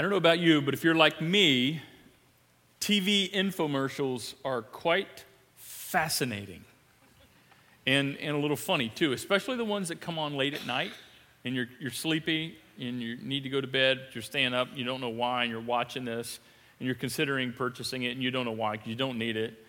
I 0.00 0.02
don't 0.02 0.08
know 0.08 0.16
about 0.16 0.38
you, 0.38 0.62
but 0.62 0.72
if 0.72 0.82
you're 0.82 0.94
like 0.94 1.20
me, 1.20 1.82
TV 2.80 3.30
infomercials 3.34 4.32
are 4.46 4.62
quite 4.62 5.26
fascinating 5.56 6.64
and, 7.86 8.16
and 8.16 8.34
a 8.34 8.38
little 8.38 8.56
funny 8.56 8.88
too, 8.88 9.12
especially 9.12 9.58
the 9.58 9.64
ones 9.66 9.88
that 9.88 10.00
come 10.00 10.18
on 10.18 10.38
late 10.38 10.54
at 10.54 10.66
night 10.66 10.92
and 11.44 11.54
you're, 11.54 11.68
you're 11.80 11.90
sleepy 11.90 12.56
and 12.78 13.02
you 13.02 13.18
need 13.18 13.42
to 13.42 13.50
go 13.50 13.60
to 13.60 13.66
bed, 13.66 14.00
you're 14.14 14.22
staying 14.22 14.54
up, 14.54 14.68
you 14.74 14.84
don't 14.84 15.02
know 15.02 15.10
why, 15.10 15.42
and 15.42 15.52
you're 15.52 15.60
watching 15.60 16.06
this 16.06 16.40
and 16.78 16.86
you're 16.86 16.94
considering 16.94 17.52
purchasing 17.52 18.04
it 18.04 18.12
and 18.12 18.22
you 18.22 18.30
don't 18.30 18.46
know 18.46 18.52
why 18.52 18.72
because 18.72 18.86
you 18.86 18.94
don't 18.94 19.18
need 19.18 19.36
it. 19.36 19.66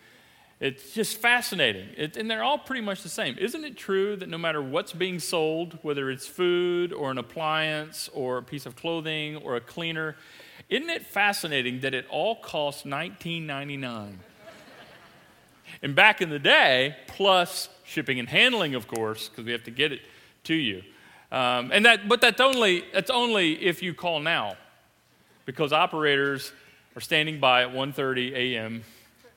It's 0.62 0.94
just 0.94 1.18
fascinating. 1.18 1.88
It, 1.98 2.16
and 2.18 2.30
they're 2.30 2.44
all 2.44 2.60
pretty 2.60 2.82
much 2.82 3.02
the 3.02 3.10
same. 3.10 3.36
Isn't 3.40 3.66
it 3.66 3.76
true 3.76 4.16
that 4.16 4.30
no 4.30 4.38
matter 4.38 4.62
what's 4.62 4.94
being 4.94 5.18
sold, 5.18 5.80
whether 5.82 6.12
it's 6.12 6.28
food 6.28 6.94
or 6.94 7.10
an 7.10 7.18
appliance 7.18 8.12
or 8.14 8.38
a 8.38 8.44
piece 8.44 8.68
of 8.68 8.76
clothing 8.76 9.38
or 9.38 9.56
a 9.56 9.60
cleaner, 9.60 10.16
isn't 10.70 10.90
it 10.92 11.04
fascinating 11.04 11.80
that 11.80 11.96
it 11.96 12.06
all 12.12 12.36
costs 12.36 12.84
$19.99? 12.84 14.14
and 15.82 15.96
back 15.96 16.22
in 16.22 16.30
the 16.30 16.38
day, 16.38 16.96
plus 17.08 17.68
shipping 17.84 18.20
and 18.20 18.30
handling, 18.30 18.76
of 18.76 18.88
course, 18.88 19.30
because 19.30 19.46
we 19.46 19.52
have 19.54 19.64
to 19.64 19.72
get 19.72 19.92
it 19.92 20.02
to 20.44 20.54
you. 20.54 20.84
Um, 21.32 21.72
and 21.74 21.84
that, 21.86 22.08
but 22.08 22.22
that's 22.22 22.40
only, 22.40 22.84
that's 22.94 23.10
only 23.10 23.54
if 23.66 23.82
you 23.82 23.96
call 23.96 24.20
now, 24.20 24.58
because 25.48 25.74
operators 25.74 26.54
are 26.96 27.02
standing 27.02 27.40
by 27.40 27.64
at 27.64 27.70
1.30 27.70 28.34
a.m. 28.34 28.84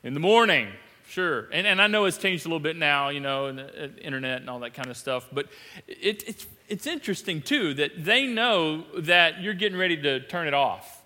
in 0.03 0.13
the 0.13 0.21
morning 0.21 0.69
Sure. 1.09 1.49
And, 1.53 1.67
and 1.67 1.81
I 1.81 1.87
know 1.87 2.07
it's 2.07 2.19
changed 2.19 2.47
a 2.47 2.49
little 2.49 2.61
bit 2.61 2.77
now, 2.77 3.11
you 3.11 3.21
know, 3.21 3.47
and 3.47 3.59
the 3.59 3.85
uh, 3.85 3.89
internet 4.01 4.41
and 4.41 4.51
all 4.51 4.61
that 4.61 4.75
kind 4.75 4.89
of 4.89 4.97
stuff. 4.97 5.29
But 5.33 5.47
it, 5.87 6.25
it's, 6.27 6.47
it's 6.69 6.87
interesting, 6.87 7.43
too, 7.43 7.75
that 7.75 8.05
they 8.05 8.27
know 8.27 8.85
that 8.99 9.41
you're 9.41 9.55
getting 9.55 9.79
ready 9.79 10.01
to 10.03 10.21
turn 10.21 10.49
it 10.49 10.55
off. 10.55 11.03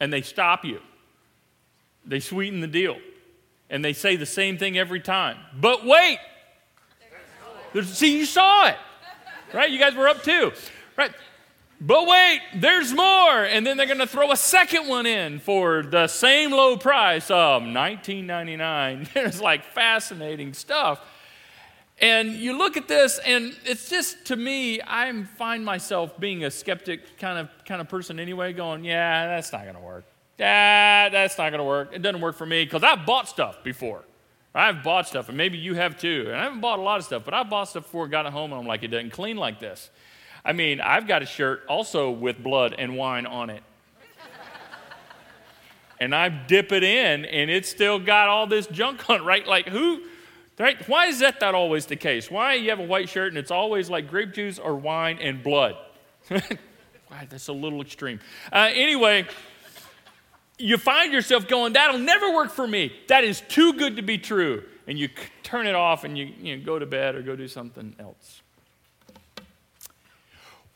And 0.00 0.12
they 0.12 0.22
stop 0.22 0.64
you. 0.64 0.80
They 2.04 2.20
sweeten 2.20 2.60
the 2.60 2.68
deal. 2.68 2.96
And 3.70 3.84
they 3.84 3.92
say 3.92 4.16
the 4.16 4.26
same 4.26 4.58
thing 4.58 4.78
every 4.78 5.00
time. 5.00 5.38
But 5.58 5.84
wait! 5.84 6.18
There's, 7.72 7.92
see, 7.92 8.16
you 8.16 8.24
saw 8.24 8.68
it. 8.68 8.76
Right? 9.52 9.70
You 9.70 9.78
guys 9.78 9.94
were 9.94 10.08
up 10.08 10.22
too. 10.22 10.52
Right? 10.96 11.10
But 11.80 12.06
wait, 12.06 12.40
there's 12.56 12.92
more. 12.92 13.44
And 13.44 13.66
then 13.66 13.76
they're 13.76 13.86
going 13.86 13.98
to 13.98 14.06
throw 14.06 14.32
a 14.32 14.36
second 14.36 14.88
one 14.88 15.06
in 15.06 15.38
for 15.38 15.82
the 15.82 16.08
same 16.08 16.50
low 16.50 16.76
price 16.76 17.30
of 17.30 17.62
$19.99. 17.62 19.12
There's 19.12 19.40
like 19.40 19.64
fascinating 19.64 20.54
stuff. 20.54 21.00
And 22.00 22.32
you 22.32 22.56
look 22.56 22.76
at 22.76 22.86
this, 22.86 23.18
and 23.24 23.56
it's 23.64 23.88
just 23.88 24.26
to 24.26 24.36
me, 24.36 24.80
I 24.80 25.24
find 25.36 25.64
myself 25.64 26.18
being 26.18 26.44
a 26.44 26.50
skeptic 26.50 27.18
kind 27.18 27.38
of 27.38 27.48
kind 27.64 27.80
of 27.80 27.88
person 27.88 28.20
anyway, 28.20 28.52
going, 28.52 28.84
yeah, 28.84 29.26
that's 29.26 29.52
not 29.52 29.62
going 29.62 29.74
to 29.74 29.80
work. 29.80 30.04
Yeah, 30.38 31.08
that's 31.08 31.36
not 31.38 31.50
going 31.50 31.58
to 31.58 31.64
work. 31.64 31.90
It 31.92 32.02
doesn't 32.02 32.20
work 32.20 32.36
for 32.36 32.46
me 32.46 32.64
because 32.64 32.84
I've 32.84 33.04
bought 33.04 33.28
stuff 33.28 33.64
before. 33.64 34.04
I've 34.54 34.84
bought 34.84 35.08
stuff, 35.08 35.28
and 35.28 35.36
maybe 35.36 35.58
you 35.58 35.74
have 35.74 35.98
too. 35.98 36.26
And 36.28 36.36
I 36.36 36.44
haven't 36.44 36.60
bought 36.60 36.78
a 36.78 36.82
lot 36.82 37.00
of 37.00 37.04
stuff, 37.04 37.24
but 37.24 37.34
I 37.34 37.42
bought 37.42 37.68
stuff 37.68 37.84
before, 37.84 38.06
got 38.06 38.26
it 38.26 38.32
home, 38.32 38.52
and 38.52 38.60
I'm 38.60 38.66
like, 38.66 38.84
it 38.84 38.88
doesn't 38.88 39.10
clean 39.10 39.36
like 39.36 39.58
this. 39.58 39.90
I 40.44 40.52
mean, 40.52 40.80
I've 40.80 41.06
got 41.06 41.22
a 41.22 41.26
shirt 41.26 41.64
also 41.68 42.10
with 42.10 42.42
blood 42.42 42.74
and 42.78 42.96
wine 42.96 43.26
on 43.26 43.50
it. 43.50 43.62
and 46.00 46.14
I 46.14 46.28
dip 46.28 46.72
it 46.72 46.82
in, 46.82 47.24
and 47.24 47.50
it's 47.50 47.68
still 47.68 47.98
got 47.98 48.28
all 48.28 48.46
this 48.46 48.66
junk 48.66 49.08
on 49.10 49.20
it, 49.20 49.24
right? 49.24 49.46
Like, 49.46 49.68
who, 49.68 50.02
right? 50.58 50.88
Why 50.88 51.06
is 51.06 51.20
that 51.20 51.40
not 51.40 51.54
always 51.54 51.86
the 51.86 51.96
case? 51.96 52.30
Why 52.30 52.54
you 52.54 52.70
have 52.70 52.80
a 52.80 52.84
white 52.84 53.08
shirt 53.08 53.28
and 53.28 53.38
it's 53.38 53.50
always 53.50 53.90
like 53.90 54.08
grape 54.08 54.32
juice 54.32 54.58
or 54.58 54.74
wine 54.76 55.18
and 55.20 55.42
blood? 55.42 55.76
wow, 56.30 56.40
that's 57.28 57.48
a 57.48 57.52
little 57.52 57.80
extreme. 57.80 58.20
Uh, 58.52 58.70
anyway, 58.72 59.26
you 60.58 60.76
find 60.76 61.12
yourself 61.12 61.46
going, 61.46 61.74
that'll 61.74 61.98
never 61.98 62.34
work 62.34 62.50
for 62.50 62.66
me. 62.66 62.92
That 63.08 63.24
is 63.24 63.42
too 63.48 63.74
good 63.74 63.96
to 63.96 64.02
be 64.02 64.18
true. 64.18 64.64
And 64.86 64.98
you 64.98 65.08
turn 65.42 65.66
it 65.66 65.74
off 65.74 66.04
and 66.04 66.16
you, 66.16 66.32
you 66.40 66.56
know, 66.56 66.64
go 66.64 66.78
to 66.78 66.86
bed 66.86 67.14
or 67.14 67.22
go 67.22 67.36
do 67.36 67.46
something 67.46 67.94
else. 67.98 68.42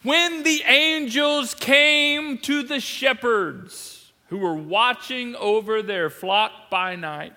When 0.03 0.43
the 0.43 0.63
angels 0.67 1.55
came 1.55 2.39
to 2.39 2.65
the 2.65 2.81
shepherds 2.81 4.13
who 4.29 4.39
were 4.39 4.55
watching 4.55 5.37
over 5.37 5.83
their 5.83 6.11
flock 6.11 6.71
by 6.71 6.97
night, 6.97 7.35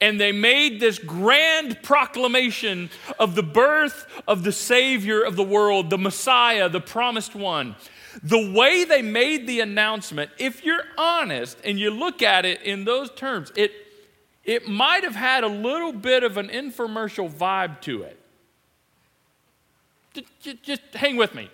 and 0.00 0.20
they 0.20 0.32
made 0.32 0.80
this 0.80 0.98
grand 0.98 1.82
proclamation 1.82 2.88
of 3.18 3.34
the 3.34 3.42
birth 3.42 4.06
of 4.28 4.44
the 4.44 4.52
Savior 4.52 5.22
of 5.22 5.36
the 5.36 5.42
world, 5.42 5.90
the 5.90 5.98
Messiah, 5.98 6.68
the 6.68 6.80
promised 6.80 7.34
one. 7.34 7.74
The 8.22 8.52
way 8.52 8.84
they 8.84 9.02
made 9.02 9.46
the 9.46 9.60
announcement, 9.60 10.30
if 10.38 10.64
you're 10.64 10.84
honest 10.96 11.58
and 11.64 11.78
you 11.78 11.90
look 11.90 12.22
at 12.22 12.44
it 12.44 12.62
in 12.62 12.84
those 12.84 13.10
terms, 13.10 13.52
it, 13.54 13.72
it 14.44 14.68
might 14.68 15.04
have 15.04 15.16
had 15.16 15.44
a 15.44 15.48
little 15.48 15.92
bit 15.92 16.22
of 16.22 16.36
an 16.36 16.48
infomercial 16.48 17.30
vibe 17.30 17.80
to 17.82 18.02
it. 18.02 18.18
Just, 20.14 20.62
just 20.62 20.82
hang 20.94 21.16
with 21.16 21.34
me. 21.34 21.50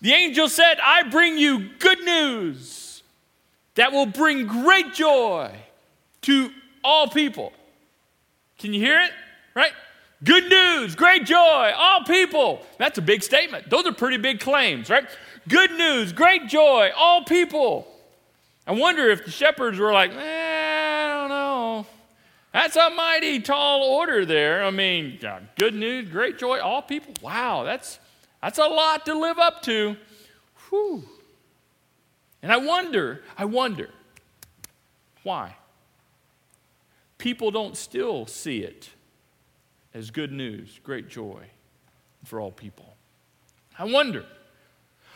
The 0.00 0.12
angel 0.12 0.48
said, 0.48 0.78
I 0.82 1.02
bring 1.04 1.38
you 1.38 1.70
good 1.78 2.00
news 2.00 3.02
that 3.74 3.92
will 3.92 4.06
bring 4.06 4.46
great 4.46 4.92
joy 4.94 5.54
to 6.22 6.50
all 6.84 7.08
people. 7.08 7.52
Can 8.58 8.74
you 8.74 8.80
hear 8.80 9.00
it? 9.00 9.10
Right? 9.54 9.72
Good 10.24 10.48
news, 10.48 10.96
great 10.96 11.24
joy, 11.24 11.72
all 11.76 12.02
people. 12.04 12.60
That's 12.78 12.98
a 12.98 13.02
big 13.02 13.22
statement. 13.22 13.70
Those 13.70 13.86
are 13.86 13.92
pretty 13.92 14.16
big 14.16 14.40
claims, 14.40 14.90
right? 14.90 15.08
Good 15.46 15.70
news, 15.72 16.12
great 16.12 16.48
joy, 16.48 16.90
all 16.96 17.24
people. 17.24 17.86
I 18.66 18.72
wonder 18.72 19.08
if 19.08 19.24
the 19.24 19.30
shepherds 19.30 19.78
were 19.78 19.92
like, 19.92 20.12
eh. 20.12 20.67
That's 22.52 22.76
a 22.76 22.90
mighty 22.90 23.40
tall 23.40 23.82
order 23.82 24.24
there. 24.24 24.64
I 24.64 24.70
mean, 24.70 25.18
good 25.58 25.74
news, 25.74 26.08
great 26.08 26.38
joy, 26.38 26.60
all 26.60 26.82
people. 26.82 27.14
Wow, 27.22 27.64
that's, 27.64 27.98
that's 28.42 28.58
a 28.58 28.66
lot 28.66 29.04
to 29.06 29.14
live 29.14 29.38
up 29.38 29.62
to. 29.62 29.96
Whew. 30.68 31.04
And 32.42 32.52
I 32.52 32.56
wonder, 32.56 33.22
I 33.36 33.44
wonder, 33.44 33.90
why? 35.22 35.56
People 37.18 37.50
don't 37.50 37.76
still 37.76 38.26
see 38.26 38.60
it 38.60 38.90
as 39.92 40.10
good 40.10 40.32
news, 40.32 40.80
great 40.82 41.08
joy 41.08 41.42
for 42.24 42.40
all 42.40 42.52
people. 42.52 42.96
I 43.78 43.84
wonder. 43.84 44.24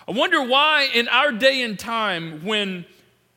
I 0.07 0.13
wonder 0.13 0.43
why 0.43 0.89
in 0.93 1.09
our 1.09 1.31
day 1.31 1.63
and 1.63 1.79
time 1.79 2.45
when 2.45 2.85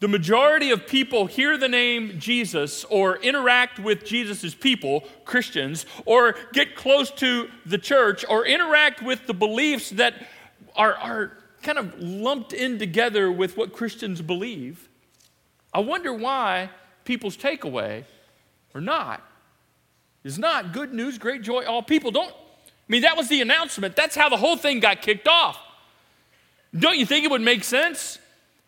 the 0.01 0.07
majority 0.07 0.71
of 0.71 0.87
people 0.87 1.25
hear 1.25 1.57
the 1.57 1.69
name 1.69 2.19
Jesus 2.19 2.83
or 2.85 3.17
interact 3.17 3.79
with 3.79 4.05
Jesus' 4.05 4.53
people, 4.53 5.05
Christians, 5.23 5.85
or 6.05 6.35
get 6.51 6.75
close 6.75 7.09
to 7.11 7.49
the 7.65 7.77
church 7.77 8.25
or 8.27 8.45
interact 8.45 9.01
with 9.01 9.25
the 9.25 9.33
beliefs 9.33 9.91
that 9.91 10.13
are, 10.75 10.95
are 10.95 11.37
kind 11.61 11.77
of 11.77 11.97
lumped 11.99 12.51
in 12.51 12.77
together 12.77 13.31
with 13.31 13.55
what 13.55 13.71
Christians 13.71 14.21
believe. 14.21 14.89
I 15.73 15.79
wonder 15.79 16.13
why 16.13 16.69
people's 17.05 17.37
takeaway 17.37 18.03
or 18.73 18.81
not 18.81 19.23
is 20.25 20.37
not 20.37 20.73
good 20.73 20.93
news, 20.93 21.17
great 21.17 21.41
joy, 21.41 21.65
all 21.65 21.81
people. 21.81 22.11
Don't, 22.11 22.31
I 22.31 22.89
mean, 22.89 23.03
that 23.03 23.15
was 23.15 23.29
the 23.29 23.41
announcement. 23.41 23.95
That's 23.95 24.15
how 24.15 24.27
the 24.27 24.37
whole 24.37 24.57
thing 24.57 24.81
got 24.81 25.01
kicked 25.01 25.27
off. 25.27 25.57
Don't 26.77 26.97
you 26.97 27.05
think 27.05 27.23
it 27.23 27.31
would 27.31 27.41
make 27.41 27.63
sense 27.63 28.19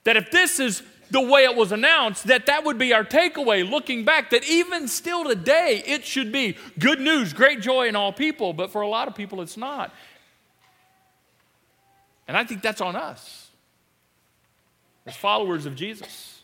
that 0.05 0.15
if 0.15 0.31
this 0.31 0.59
is 0.59 0.83
the 1.09 1.21
way 1.21 1.43
it 1.43 1.55
was 1.55 1.71
announced, 1.71 2.27
that 2.27 2.45
that 2.47 2.63
would 2.63 2.77
be 2.77 2.93
our 2.93 3.03
takeaway 3.03 3.67
looking 3.67 4.03
back, 4.05 4.29
that 4.31 4.47
even 4.47 4.87
still 4.87 5.23
today, 5.23 5.83
it 5.85 6.05
should 6.05 6.31
be 6.31 6.57
good 6.79 6.99
news, 6.99 7.33
great 7.33 7.61
joy 7.61 7.87
in 7.87 7.95
all 7.95 8.11
people, 8.11 8.53
but 8.53 8.71
for 8.71 8.81
a 8.81 8.87
lot 8.87 9.07
of 9.07 9.15
people, 9.15 9.41
it's 9.41 9.57
not. 9.57 9.93
And 12.27 12.35
I 12.35 12.43
think 12.43 12.61
that's 12.61 12.81
on 12.81 12.95
us 12.95 13.49
as 15.05 15.15
followers 15.15 15.65
of 15.65 15.75
Jesus. 15.75 16.41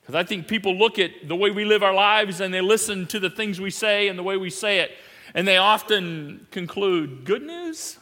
Because 0.00 0.14
I 0.14 0.22
think 0.22 0.46
people 0.46 0.76
look 0.76 0.98
at 0.98 1.10
the 1.26 1.34
way 1.34 1.50
we 1.50 1.64
live 1.64 1.82
our 1.82 1.94
lives 1.94 2.40
and 2.40 2.52
they 2.52 2.60
listen 2.60 3.06
to 3.08 3.18
the 3.18 3.30
things 3.30 3.60
we 3.60 3.70
say 3.70 4.08
and 4.08 4.18
the 4.18 4.22
way 4.22 4.36
we 4.36 4.50
say 4.50 4.80
it, 4.80 4.92
and 5.34 5.48
they 5.48 5.56
often 5.56 6.46
conclude, 6.50 7.24
good 7.24 7.42
news? 7.42 7.98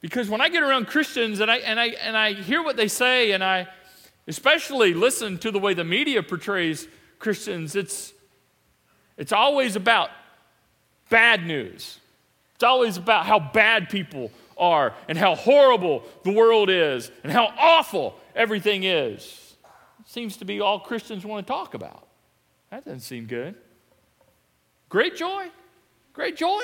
Because 0.00 0.28
when 0.28 0.40
I 0.40 0.48
get 0.48 0.62
around 0.62 0.86
Christians 0.86 1.40
and 1.40 1.50
I, 1.50 1.56
and 1.58 1.78
I, 1.78 1.86
and 1.88 2.16
I 2.16 2.32
hear 2.32 2.62
what 2.62 2.76
they 2.76 2.88
say, 2.88 3.32
and 3.32 3.44
I 3.44 3.68
especially 4.26 4.94
listen 4.94 5.38
to 5.38 5.50
the 5.50 5.58
way 5.58 5.74
the 5.74 5.84
media 5.84 6.22
portrays 6.22 6.88
Christians, 7.18 7.76
it's, 7.76 8.12
it's 9.16 9.32
always 9.32 9.76
about 9.76 10.10
bad 11.10 11.46
news. 11.46 11.98
It's 12.54 12.64
always 12.64 12.96
about 12.96 13.26
how 13.26 13.38
bad 13.38 13.90
people 13.90 14.30
are 14.56 14.94
and 15.08 15.18
how 15.18 15.34
horrible 15.34 16.04
the 16.24 16.32
world 16.32 16.70
is 16.70 17.10
and 17.22 17.32
how 17.32 17.52
awful 17.58 18.16
everything 18.34 18.84
is. 18.84 19.56
It 20.00 20.08
seems 20.08 20.36
to 20.38 20.44
be 20.44 20.60
all 20.60 20.80
Christians 20.80 21.26
want 21.26 21.46
to 21.46 21.52
talk 21.52 21.74
about. 21.74 22.06
That 22.70 22.84
doesn't 22.84 23.00
seem 23.00 23.26
good. 23.26 23.54
Great 24.88 25.16
joy? 25.16 25.48
Great 26.12 26.36
joy? 26.36 26.62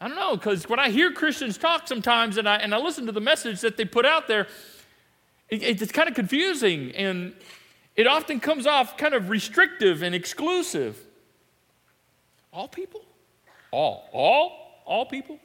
I 0.00 0.08
don't 0.08 0.16
know, 0.16 0.36
because 0.36 0.68
when 0.68 0.78
I 0.78 0.90
hear 0.90 1.12
Christians 1.12 1.56
talk 1.56 1.88
sometimes 1.88 2.36
and 2.36 2.48
I, 2.48 2.56
and 2.56 2.74
I 2.74 2.78
listen 2.78 3.06
to 3.06 3.12
the 3.12 3.20
message 3.20 3.60
that 3.60 3.76
they 3.76 3.84
put 3.84 4.04
out 4.04 4.28
there, 4.28 4.48
it, 5.48 5.62
it's 5.62 5.92
kind 5.92 6.08
of 6.08 6.14
confusing 6.14 6.92
and 6.92 7.34
it 7.96 8.06
often 8.06 8.40
comes 8.40 8.66
off 8.66 8.96
kind 8.96 9.14
of 9.14 9.28
restrictive 9.28 10.02
and 10.02 10.14
exclusive. 10.14 10.98
All 12.52 12.68
people? 12.68 13.02
All. 13.70 14.08
All? 14.12 14.82
All 14.84 15.06
people? 15.06 15.38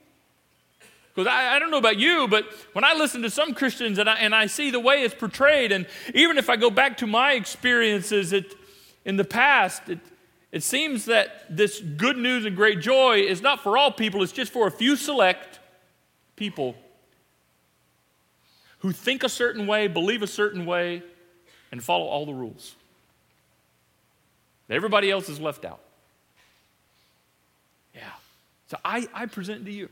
Because 1.13 1.27
I, 1.27 1.55
I, 1.55 1.59
don't 1.59 1.71
know 1.71 1.77
about 1.77 1.97
you, 1.97 2.27
but 2.27 2.45
when 2.73 2.83
I 2.83 2.93
listen 2.93 3.21
to 3.23 3.29
some 3.29 3.53
Christians 3.53 3.97
and 3.97 4.09
I, 4.09 4.15
and 4.15 4.33
I 4.33 4.45
see 4.45 4.71
the 4.71 4.79
way 4.79 5.03
it's 5.03 5.13
portrayed, 5.13 5.71
and 5.71 5.85
even 6.13 6.37
if 6.37 6.49
I 6.49 6.55
go 6.55 6.69
back 6.69 6.97
to 6.97 7.07
my 7.07 7.33
experiences 7.33 8.31
it, 8.31 8.55
in 9.05 9.17
the 9.17 9.23
past, 9.23 9.89
it, 9.89 9.99
it 10.51 10.63
seems 10.63 11.05
that 11.05 11.45
this 11.49 11.79
good 11.79 12.17
news 12.17 12.45
and 12.45 12.55
great 12.55 12.79
joy 12.79 13.19
is 13.19 13.41
not 13.41 13.61
for 13.61 13.77
all 13.77 13.91
people, 13.91 14.23
it's 14.23 14.31
just 14.31 14.51
for 14.51 14.67
a 14.67 14.71
few 14.71 14.95
select 14.95 15.59
people 16.35 16.75
who 18.79 18.91
think 18.91 19.23
a 19.23 19.29
certain 19.29 19.67
way, 19.67 19.87
believe 19.87 20.23
a 20.23 20.27
certain 20.27 20.65
way, 20.65 21.03
and 21.71 21.83
follow 21.83 22.05
all 22.05 22.25
the 22.25 22.33
rules. 22.33 22.75
Everybody 24.69 25.11
else 25.11 25.29
is 25.29 25.39
left 25.39 25.65
out. 25.65 25.81
Yeah. 27.93 28.01
So 28.67 28.77
I, 28.85 29.07
I 29.13 29.25
present 29.25 29.65
to 29.65 29.71
you 29.71 29.89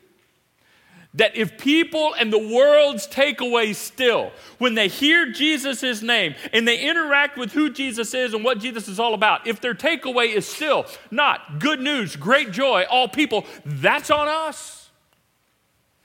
that 1.14 1.36
if 1.36 1.58
people 1.58 2.14
and 2.14 2.32
the 2.32 2.38
world's 2.38 3.08
takeaway 3.08 3.74
still, 3.74 4.32
when 4.58 4.76
they 4.76 4.88
hear 4.88 5.32
Jesus' 5.32 6.02
name 6.02 6.36
and 6.54 6.68
they 6.68 6.80
interact 6.80 7.38
with 7.38 7.52
who 7.54 7.70
Jesus 7.70 8.14
is 8.14 8.34
and 8.34 8.44
what 8.44 8.60
Jesus 8.60 8.88
is 8.88 9.00
all 9.00 9.14
about, 9.14 9.48
if 9.48 9.60
their 9.60 9.74
takeaway 9.74 10.34
is 10.34 10.48
still 10.48 10.86
not 11.10 11.60
good 11.60 11.80
news, 11.80 12.16
great 12.16 12.52
joy, 12.52 12.86
all 12.90 13.08
people, 13.08 13.46
that's 13.66 14.12
on 14.12 14.28
us. 14.28 14.90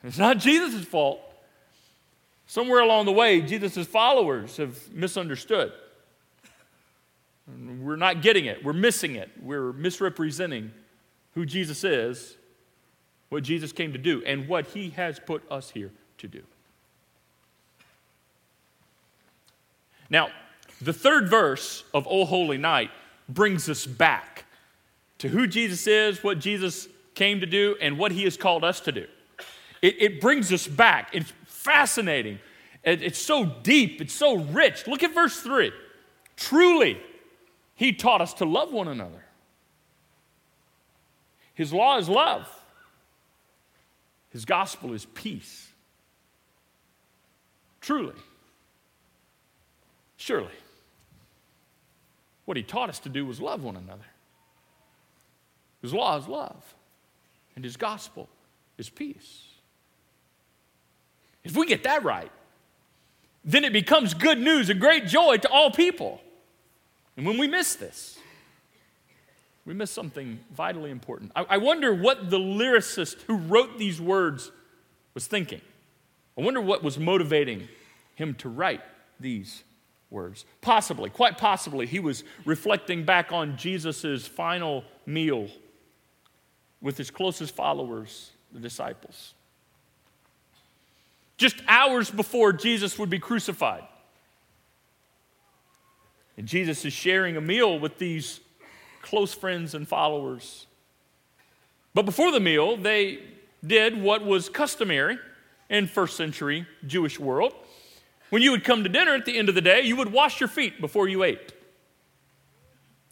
It's 0.04 0.18
not 0.18 0.38
Jesus' 0.38 0.84
fault. 0.84 1.20
Somewhere 2.46 2.80
along 2.80 3.06
the 3.06 3.12
way, 3.12 3.40
Jesus' 3.40 3.86
followers 3.86 4.56
have 4.56 4.92
misunderstood. 4.92 5.72
We're 7.80 7.96
not 7.96 8.22
getting 8.22 8.46
it. 8.46 8.64
We're 8.64 8.72
missing 8.72 9.16
it. 9.16 9.30
We're 9.40 9.72
misrepresenting 9.72 10.72
who 11.34 11.44
Jesus 11.44 11.84
is 11.84 12.36
what 13.32 13.42
Jesus 13.42 13.72
came 13.72 13.94
to 13.94 13.98
do 13.98 14.22
and 14.26 14.46
what 14.46 14.66
he 14.66 14.90
has 14.90 15.18
put 15.18 15.42
us 15.50 15.70
here 15.70 15.90
to 16.18 16.28
do. 16.28 16.42
Now, 20.10 20.28
the 20.82 20.92
third 20.92 21.30
verse 21.30 21.82
of 21.94 22.06
O 22.06 22.26
Holy 22.26 22.58
Night 22.58 22.90
brings 23.30 23.70
us 23.70 23.86
back 23.86 24.44
to 25.16 25.28
who 25.28 25.46
Jesus 25.46 25.86
is, 25.86 26.22
what 26.22 26.40
Jesus 26.40 26.88
came 27.14 27.40
to 27.40 27.46
do, 27.46 27.74
and 27.80 27.96
what 27.96 28.12
he 28.12 28.24
has 28.24 28.36
called 28.36 28.64
us 28.64 28.80
to 28.80 28.92
do. 28.92 29.06
It, 29.80 29.96
it 29.98 30.20
brings 30.20 30.52
us 30.52 30.68
back. 30.68 31.08
It's 31.14 31.32
fascinating. 31.46 32.38
It, 32.84 33.02
it's 33.02 33.18
so 33.18 33.46
deep, 33.46 34.02
it's 34.02 34.12
so 34.12 34.34
rich. 34.34 34.86
Look 34.86 35.02
at 35.02 35.14
verse 35.14 35.40
3. 35.40 35.72
Truly, 36.36 37.00
he 37.76 37.94
taught 37.94 38.20
us 38.20 38.34
to 38.34 38.44
love 38.44 38.74
one 38.74 38.88
another. 38.88 39.24
His 41.54 41.72
law 41.72 41.96
is 41.96 42.10
love. 42.10 42.46
His 44.32 44.44
gospel 44.44 44.94
is 44.94 45.04
peace. 45.04 45.68
Truly. 47.80 48.14
Surely. 50.16 50.48
What 52.44 52.56
he 52.56 52.62
taught 52.62 52.88
us 52.88 52.98
to 53.00 53.08
do 53.08 53.26
was 53.26 53.40
love 53.40 53.62
one 53.62 53.76
another. 53.76 54.04
His 55.82 55.92
law 55.92 56.16
is 56.16 56.28
love, 56.28 56.74
and 57.56 57.64
his 57.64 57.76
gospel 57.76 58.28
is 58.78 58.88
peace. 58.88 59.48
If 61.44 61.56
we 61.56 61.66
get 61.66 61.82
that 61.84 62.04
right, 62.04 62.30
then 63.44 63.64
it 63.64 63.72
becomes 63.72 64.14
good 64.14 64.38
news 64.38 64.70
and 64.70 64.80
great 64.80 65.06
joy 65.06 65.38
to 65.38 65.48
all 65.48 65.70
people. 65.72 66.20
And 67.16 67.26
when 67.26 67.36
we 67.36 67.48
miss 67.48 67.74
this, 67.74 68.18
we 69.64 69.74
miss 69.74 69.90
something 69.90 70.40
vitally 70.52 70.90
important. 70.90 71.32
I, 71.36 71.44
I 71.50 71.56
wonder 71.58 71.94
what 71.94 72.30
the 72.30 72.38
lyricist 72.38 73.22
who 73.26 73.36
wrote 73.36 73.78
these 73.78 74.00
words 74.00 74.50
was 75.14 75.26
thinking. 75.26 75.60
I 76.36 76.42
wonder 76.42 76.60
what 76.60 76.82
was 76.82 76.98
motivating 76.98 77.68
him 78.14 78.34
to 78.36 78.48
write 78.48 78.80
these 79.20 79.62
words. 80.10 80.44
Possibly, 80.60 81.10
quite 81.10 81.38
possibly, 81.38 81.86
he 81.86 82.00
was 82.00 82.24
reflecting 82.44 83.04
back 83.04 83.32
on 83.32 83.56
Jesus' 83.56 84.26
final 84.26 84.84
meal 85.06 85.48
with 86.80 86.96
his 86.96 87.10
closest 87.10 87.54
followers, 87.54 88.32
the 88.52 88.60
disciples. 88.60 89.34
Just 91.36 91.56
hours 91.68 92.10
before 92.10 92.52
Jesus 92.52 92.98
would 92.98 93.10
be 93.10 93.18
crucified. 93.18 93.84
And 96.36 96.46
Jesus 96.46 96.84
is 96.84 96.92
sharing 96.92 97.36
a 97.36 97.40
meal 97.40 97.78
with 97.78 97.98
these 97.98 98.40
close 99.02 99.34
friends 99.34 99.74
and 99.74 99.86
followers. 99.86 100.66
But 101.94 102.06
before 102.06 102.32
the 102.32 102.40
meal, 102.40 102.76
they 102.76 103.20
did 103.64 104.00
what 104.00 104.24
was 104.24 104.48
customary 104.48 105.18
in 105.68 105.86
first 105.86 106.16
century 106.16 106.66
Jewish 106.86 107.20
world. 107.20 107.54
When 108.30 108.40
you 108.40 108.50
would 108.52 108.64
come 108.64 108.82
to 108.82 108.88
dinner 108.88 109.14
at 109.14 109.26
the 109.26 109.36
end 109.36 109.48
of 109.48 109.54
the 109.54 109.60
day, 109.60 109.82
you 109.82 109.96
would 109.96 110.10
wash 110.10 110.40
your 110.40 110.48
feet 110.48 110.80
before 110.80 111.08
you 111.08 111.22
ate. 111.22 111.52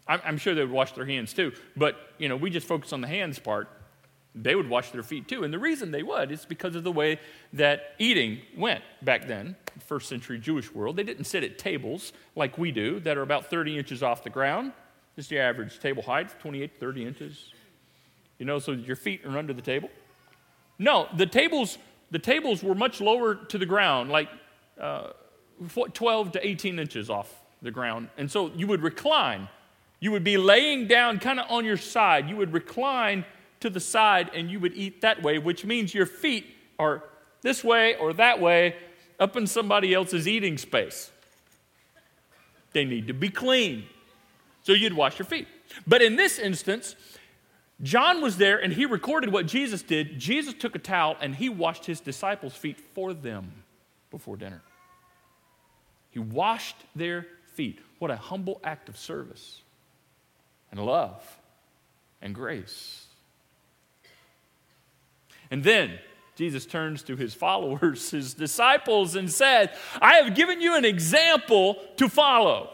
I'm 0.07 0.37
sure 0.37 0.55
they 0.55 0.61
would 0.61 0.71
wash 0.71 0.91
their 0.93 1.05
hands 1.05 1.31
too, 1.31 1.53
but 1.77 1.95
you 2.17 2.27
know, 2.27 2.35
we 2.35 2.49
just 2.49 2.67
focus 2.67 2.91
on 2.91 3.01
the 3.01 3.07
hands 3.07 3.39
part. 3.39 3.69
They 4.33 4.55
would 4.55 4.69
wash 4.69 4.91
their 4.91 5.03
feet 5.03 5.27
too. 5.27 5.43
And 5.43 5.53
the 5.53 5.59
reason 5.59 5.91
they 5.91 6.03
would 6.03 6.31
is 6.31 6.45
because 6.45 6.75
of 6.75 6.83
the 6.83 6.91
way 6.91 7.19
that 7.53 7.95
eating 7.99 8.39
went 8.57 8.83
back 9.01 9.27
then, 9.27 9.55
first 9.85 10.09
century 10.09 10.39
Jewish 10.39 10.73
world. 10.73 10.95
They 10.95 11.03
didn't 11.03 11.25
sit 11.25 11.43
at 11.43 11.57
tables 11.57 12.13
like 12.35 12.57
we 12.57 12.71
do 12.71 12.99
that 13.01 13.17
are 13.17 13.21
about 13.21 13.49
30 13.49 13.77
inches 13.77 14.01
off 14.01 14.23
the 14.23 14.29
ground. 14.29 14.73
Just 15.15 15.29
the 15.29 15.39
average 15.39 15.79
table 15.79 16.03
height, 16.03 16.39
28 16.39 16.73
to 16.73 16.79
30 16.79 17.05
inches. 17.05 17.53
You 18.39 18.45
know, 18.45 18.59
so 18.59 18.71
your 18.71 18.95
feet 18.95 19.25
are 19.25 19.37
under 19.37 19.53
the 19.53 19.61
table. 19.61 19.89
No, 20.79 21.07
the 21.15 21.25
tables, 21.25 21.77
the 22.09 22.19
tables 22.19 22.63
were 22.63 22.73
much 22.73 23.01
lower 23.01 23.35
to 23.35 23.57
the 23.57 23.65
ground, 23.65 24.09
like 24.09 24.29
uh, 24.79 25.09
12 25.93 26.31
to 26.33 26.47
18 26.47 26.79
inches 26.79 27.09
off 27.09 27.43
the 27.61 27.71
ground. 27.71 28.09
And 28.17 28.31
so 28.31 28.51
you 28.55 28.67
would 28.67 28.81
recline. 28.81 29.47
You 29.99 30.11
would 30.11 30.23
be 30.23 30.37
laying 30.37 30.87
down 30.87 31.19
kind 31.19 31.39
of 31.39 31.45
on 31.51 31.65
your 31.65 31.77
side. 31.77 32.27
You 32.27 32.35
would 32.37 32.53
recline 32.53 33.25
to 33.59 33.69
the 33.69 33.79
side 33.79 34.31
and 34.33 34.49
you 34.49 34.59
would 34.59 34.73
eat 34.73 35.01
that 35.01 35.21
way, 35.21 35.37
which 35.37 35.63
means 35.63 35.93
your 35.93 36.07
feet 36.07 36.47
are 36.79 37.03
this 37.41 37.63
way 37.63 37.95
or 37.97 38.13
that 38.13 38.41
way 38.41 38.75
up 39.19 39.37
in 39.37 39.45
somebody 39.45 39.93
else's 39.93 40.27
eating 40.27 40.57
space. 40.57 41.11
They 42.73 42.85
need 42.85 43.07
to 43.07 43.13
be 43.13 43.29
clean. 43.29 43.85
So 44.71 44.75
you'd 44.75 44.93
wash 44.93 45.19
your 45.19 45.25
feet. 45.25 45.49
But 45.85 46.01
in 46.01 46.15
this 46.15 46.39
instance, 46.39 46.95
John 47.83 48.21
was 48.21 48.37
there 48.37 48.57
and 48.57 48.71
he 48.71 48.85
recorded 48.85 49.29
what 49.29 49.45
Jesus 49.45 49.81
did. 49.81 50.17
Jesus 50.17 50.53
took 50.53 50.75
a 50.75 50.79
towel 50.79 51.17
and 51.19 51.35
he 51.35 51.49
washed 51.49 51.85
his 51.85 51.99
disciples' 51.99 52.55
feet 52.55 52.79
for 52.79 53.13
them 53.13 53.51
before 54.11 54.37
dinner. 54.37 54.61
He 56.11 56.19
washed 56.19 56.77
their 56.95 57.27
feet. 57.53 57.79
What 57.99 58.11
a 58.11 58.15
humble 58.15 58.61
act 58.63 58.87
of 58.87 58.97
service 58.97 59.59
and 60.71 60.79
love 60.79 61.21
and 62.21 62.33
grace. 62.33 63.07
And 65.51 65.65
then 65.65 65.99
Jesus 66.37 66.65
turns 66.65 67.03
to 67.03 67.17
his 67.17 67.33
followers, 67.33 68.09
his 68.11 68.33
disciples, 68.33 69.17
and 69.17 69.29
said, 69.29 69.77
I 70.01 70.13
have 70.13 70.33
given 70.33 70.61
you 70.61 70.77
an 70.77 70.85
example 70.85 71.75
to 71.97 72.07
follow. 72.07 72.69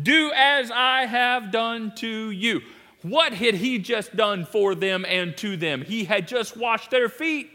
Do 0.00 0.32
as 0.34 0.70
I 0.70 1.06
have 1.06 1.50
done 1.50 1.92
to 1.96 2.30
you. 2.30 2.62
What 3.02 3.32
had 3.32 3.54
he 3.54 3.78
just 3.78 4.14
done 4.14 4.44
for 4.44 4.74
them 4.74 5.04
and 5.06 5.36
to 5.38 5.56
them? 5.56 5.82
He 5.82 6.04
had 6.04 6.28
just 6.28 6.56
washed 6.56 6.90
their 6.90 7.08
feet. 7.08 7.50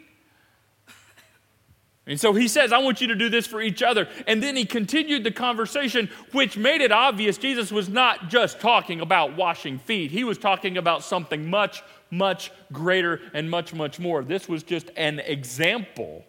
And 2.08 2.20
so 2.20 2.34
he 2.34 2.48
says, 2.48 2.72
I 2.72 2.77
want 2.77 3.01
you 3.01 3.08
to 3.08 3.15
do 3.15 3.30
this 3.30 3.48
for 3.48 3.62
each 3.62 3.82
other. 3.82 4.08
And 4.27 4.42
then 4.42 4.56
he 4.56 4.65
continued 4.65 5.24
the 5.24 5.32
conversation, 5.32 6.10
which 6.34 6.56
made 6.56 6.82
it 6.82 6.92
obvious 6.92 7.38
Jesus 7.38 7.72
was 7.72 7.89
not 7.89 8.30
just 8.30 8.60
talking 8.60 9.01
about 9.01 9.36
washing 9.36 9.80
feet. 9.80 10.12
He 10.12 10.24
was 10.24 10.38
talking 10.38 10.77
about 10.77 11.04
something 11.04 11.50
much, 11.50 11.84
much 12.12 12.51
greater 12.72 13.22
and 13.34 13.50
much, 13.50 13.74
much 13.74 14.00
more. 14.00 14.24
This 14.24 14.48
was 14.48 14.62
just 14.62 14.92
an 14.96 15.20
example 15.20 16.24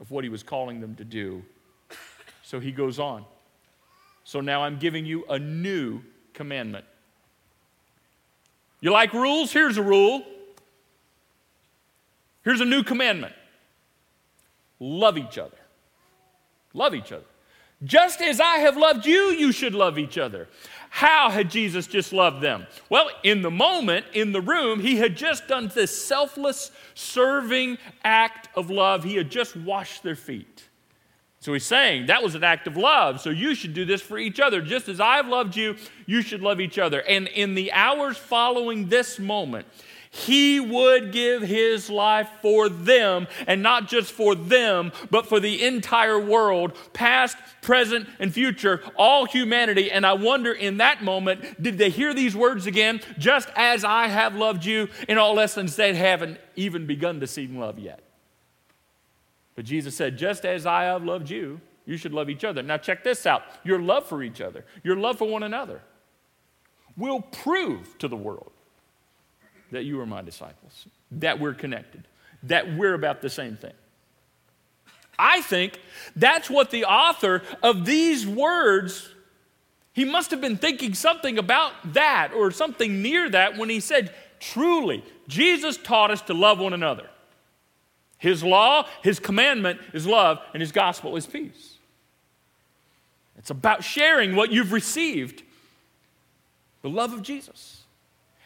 of 0.00 0.10
what 0.10 0.24
he 0.24 0.30
was 0.30 0.42
calling 0.42 0.80
them 0.80 0.96
to 0.96 1.04
do. 1.04 1.44
So 2.42 2.58
he 2.58 2.72
goes 2.72 2.98
on. 2.98 3.24
So 4.28 4.42
now 4.42 4.62
I'm 4.62 4.78
giving 4.78 5.06
you 5.06 5.24
a 5.30 5.38
new 5.38 6.02
commandment. 6.34 6.84
You 8.82 8.90
like 8.90 9.14
rules? 9.14 9.54
Here's 9.54 9.78
a 9.78 9.82
rule. 9.82 10.22
Here's 12.44 12.60
a 12.60 12.66
new 12.66 12.82
commandment 12.82 13.32
love 14.80 15.16
each 15.16 15.38
other. 15.38 15.56
Love 16.74 16.94
each 16.94 17.10
other. 17.10 17.24
Just 17.82 18.20
as 18.20 18.38
I 18.38 18.58
have 18.58 18.76
loved 18.76 19.06
you, 19.06 19.30
you 19.30 19.50
should 19.50 19.74
love 19.74 19.98
each 19.98 20.18
other. 20.18 20.46
How 20.90 21.30
had 21.30 21.50
Jesus 21.50 21.86
just 21.86 22.12
loved 22.12 22.42
them? 22.42 22.66
Well, 22.90 23.08
in 23.22 23.40
the 23.40 23.50
moment, 23.50 24.04
in 24.12 24.32
the 24.32 24.42
room, 24.42 24.80
he 24.80 24.96
had 24.96 25.16
just 25.16 25.48
done 25.48 25.72
this 25.74 26.04
selfless, 26.04 26.70
serving 26.92 27.78
act 28.04 28.50
of 28.54 28.68
love. 28.68 29.04
He 29.04 29.16
had 29.16 29.30
just 29.30 29.56
washed 29.56 30.02
their 30.02 30.16
feet. 30.16 30.67
So 31.40 31.52
he's 31.52 31.64
saying 31.64 32.06
that 32.06 32.22
was 32.22 32.34
an 32.34 32.42
act 32.42 32.66
of 32.66 32.76
love. 32.76 33.20
So 33.20 33.30
you 33.30 33.54
should 33.54 33.72
do 33.72 33.84
this 33.84 34.02
for 34.02 34.18
each 34.18 34.40
other. 34.40 34.60
Just 34.60 34.88
as 34.88 35.00
I've 35.00 35.28
loved 35.28 35.54
you, 35.56 35.76
you 36.06 36.20
should 36.20 36.42
love 36.42 36.60
each 36.60 36.78
other. 36.78 37.00
And 37.02 37.28
in 37.28 37.54
the 37.54 37.72
hours 37.72 38.16
following 38.16 38.88
this 38.88 39.18
moment, 39.18 39.66
he 40.10 40.58
would 40.58 41.12
give 41.12 41.42
his 41.42 41.90
life 41.90 42.30
for 42.40 42.68
them, 42.68 43.28
and 43.46 43.62
not 43.62 43.88
just 43.88 44.10
for 44.10 44.34
them, 44.34 44.90
but 45.10 45.26
for 45.26 45.38
the 45.38 45.62
entire 45.64 46.18
world, 46.18 46.76
past, 46.92 47.36
present, 47.60 48.08
and 48.18 48.32
future, 48.32 48.82
all 48.96 49.26
humanity. 49.26 49.90
And 49.90 50.06
I 50.06 50.14
wonder 50.14 50.50
in 50.52 50.78
that 50.78 51.04
moment, 51.04 51.62
did 51.62 51.76
they 51.76 51.90
hear 51.90 52.14
these 52.14 52.34
words 52.34 52.66
again? 52.66 53.00
Just 53.18 53.50
as 53.54 53.84
I 53.84 54.08
have 54.08 54.34
loved 54.34 54.64
you, 54.64 54.88
in 55.08 55.18
all 55.18 55.34
lessons 55.34 55.76
they 55.76 55.94
haven't 55.94 56.38
even 56.56 56.86
begun 56.86 57.20
to 57.20 57.26
see 57.26 57.46
love 57.46 57.78
yet. 57.78 58.00
But 59.58 59.64
Jesus 59.64 59.96
said, 59.96 60.16
just 60.16 60.44
as 60.44 60.66
I 60.66 60.84
have 60.84 61.02
loved 61.02 61.28
you, 61.28 61.60
you 61.84 61.96
should 61.96 62.14
love 62.14 62.30
each 62.30 62.44
other. 62.44 62.62
Now, 62.62 62.76
check 62.76 63.02
this 63.02 63.26
out 63.26 63.42
your 63.64 63.80
love 63.80 64.06
for 64.06 64.22
each 64.22 64.40
other, 64.40 64.64
your 64.84 64.94
love 64.94 65.18
for 65.18 65.26
one 65.26 65.42
another, 65.42 65.80
will 66.96 67.22
prove 67.22 67.98
to 67.98 68.06
the 68.06 68.14
world 68.16 68.52
that 69.72 69.82
you 69.82 69.98
are 69.98 70.06
my 70.06 70.22
disciples, 70.22 70.86
that 71.10 71.40
we're 71.40 71.54
connected, 71.54 72.04
that 72.44 72.72
we're 72.76 72.94
about 72.94 73.20
the 73.20 73.28
same 73.28 73.56
thing. 73.56 73.72
I 75.18 75.40
think 75.40 75.80
that's 76.14 76.48
what 76.48 76.70
the 76.70 76.84
author 76.84 77.42
of 77.60 77.84
these 77.84 78.28
words 78.28 79.12
he 79.92 80.04
must 80.04 80.30
have 80.30 80.40
been 80.40 80.56
thinking 80.56 80.94
something 80.94 81.36
about 81.36 81.72
that 81.94 82.32
or 82.32 82.52
something 82.52 83.02
near 83.02 83.28
that 83.28 83.58
when 83.58 83.70
he 83.70 83.80
said, 83.80 84.14
Truly, 84.38 85.04
Jesus 85.26 85.76
taught 85.76 86.12
us 86.12 86.22
to 86.22 86.32
love 86.32 86.60
one 86.60 86.74
another. 86.74 87.10
His 88.18 88.42
law, 88.42 88.86
his 89.02 89.20
commandment 89.20 89.80
is 89.92 90.06
love, 90.06 90.40
and 90.52 90.60
his 90.60 90.72
gospel 90.72 91.16
is 91.16 91.26
peace. 91.26 91.76
It's 93.38 93.50
about 93.50 93.84
sharing 93.84 94.34
what 94.34 94.50
you've 94.50 94.72
received 94.72 95.42
the 96.82 96.90
love 96.90 97.12
of 97.12 97.22
Jesus. 97.22 97.82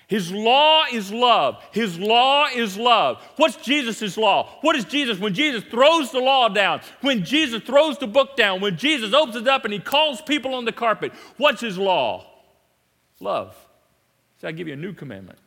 His 0.07 0.31
law 0.31 0.85
is 0.93 1.11
love. 1.11 1.63
His 1.73 1.99
law 1.99 2.47
is 2.55 2.77
love. 2.77 3.23
What's 3.37 3.57
Jesus' 3.57 4.17
law? 4.19 4.59
What 4.61 4.77
is 4.77 4.85
Jesus? 4.85 5.19
When 5.19 5.33
Jesus 5.33 5.65
throws 5.65 6.11
the 6.11 6.19
law 6.19 6.49
down, 6.49 6.83
when 7.01 7.25
Jesus 7.25 7.63
throws 7.63 7.97
the 7.97 8.07
book 8.07 8.37
down, 8.37 8.61
when 8.61 8.77
Jesus 8.77 9.15
opens 9.15 9.37
it 9.37 9.49
up 9.49 9.65
and 9.65 9.73
he 9.73 9.79
calls 9.79 10.21
people 10.21 10.55
on 10.55 10.67
the 10.67 10.73
carpet, 10.73 11.13
what's 11.39 11.63
his 11.63 11.79
law? 11.79 12.27
Love. 13.21 13.57
So 14.41 14.49
I 14.49 14.53
give 14.53 14.67
you 14.67 14.75
a 14.75 14.77
new 14.77 14.93
commandment 14.93 15.39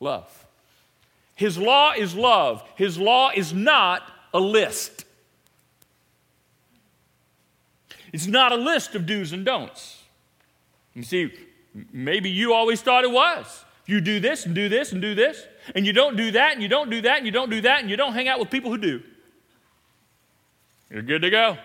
love. 0.00 0.46
His 1.36 1.56
law 1.56 1.92
is 1.92 2.16
love. 2.16 2.64
His 2.74 2.98
law 2.98 3.30
is 3.34 3.54
not 3.54 4.02
a 4.34 4.40
list. 4.40 5.04
It's 8.12 8.26
not 8.26 8.50
a 8.50 8.56
list 8.56 8.94
of 8.96 9.06
do's 9.06 9.32
and 9.32 9.44
don'ts. 9.44 10.02
You 10.94 11.04
see, 11.04 11.32
maybe 11.92 12.30
you 12.30 12.52
always 12.52 12.80
thought 12.80 13.04
it 13.04 13.10
was. 13.12 13.64
You 13.86 14.00
do 14.00 14.18
this 14.18 14.46
and 14.46 14.54
do 14.54 14.68
this 14.68 14.92
and 14.92 15.00
do 15.00 15.14
this, 15.14 15.46
and 15.74 15.86
you 15.86 15.92
don't 15.92 16.16
do 16.16 16.32
that 16.32 16.54
and 16.54 16.62
you 16.62 16.68
don't 16.68 16.90
do 16.90 17.02
that 17.02 17.18
and 17.18 17.26
you 17.26 17.32
don't 17.32 17.50
do 17.50 17.60
that 17.60 17.80
and 17.80 17.90
you 17.90 17.96
don't 17.96 18.14
hang 18.14 18.26
out 18.26 18.40
with 18.40 18.50
people 18.50 18.70
who 18.70 18.78
do. 18.78 19.02
You're 20.90 21.02
good 21.02 21.22
to 21.22 21.30
go. 21.30 21.58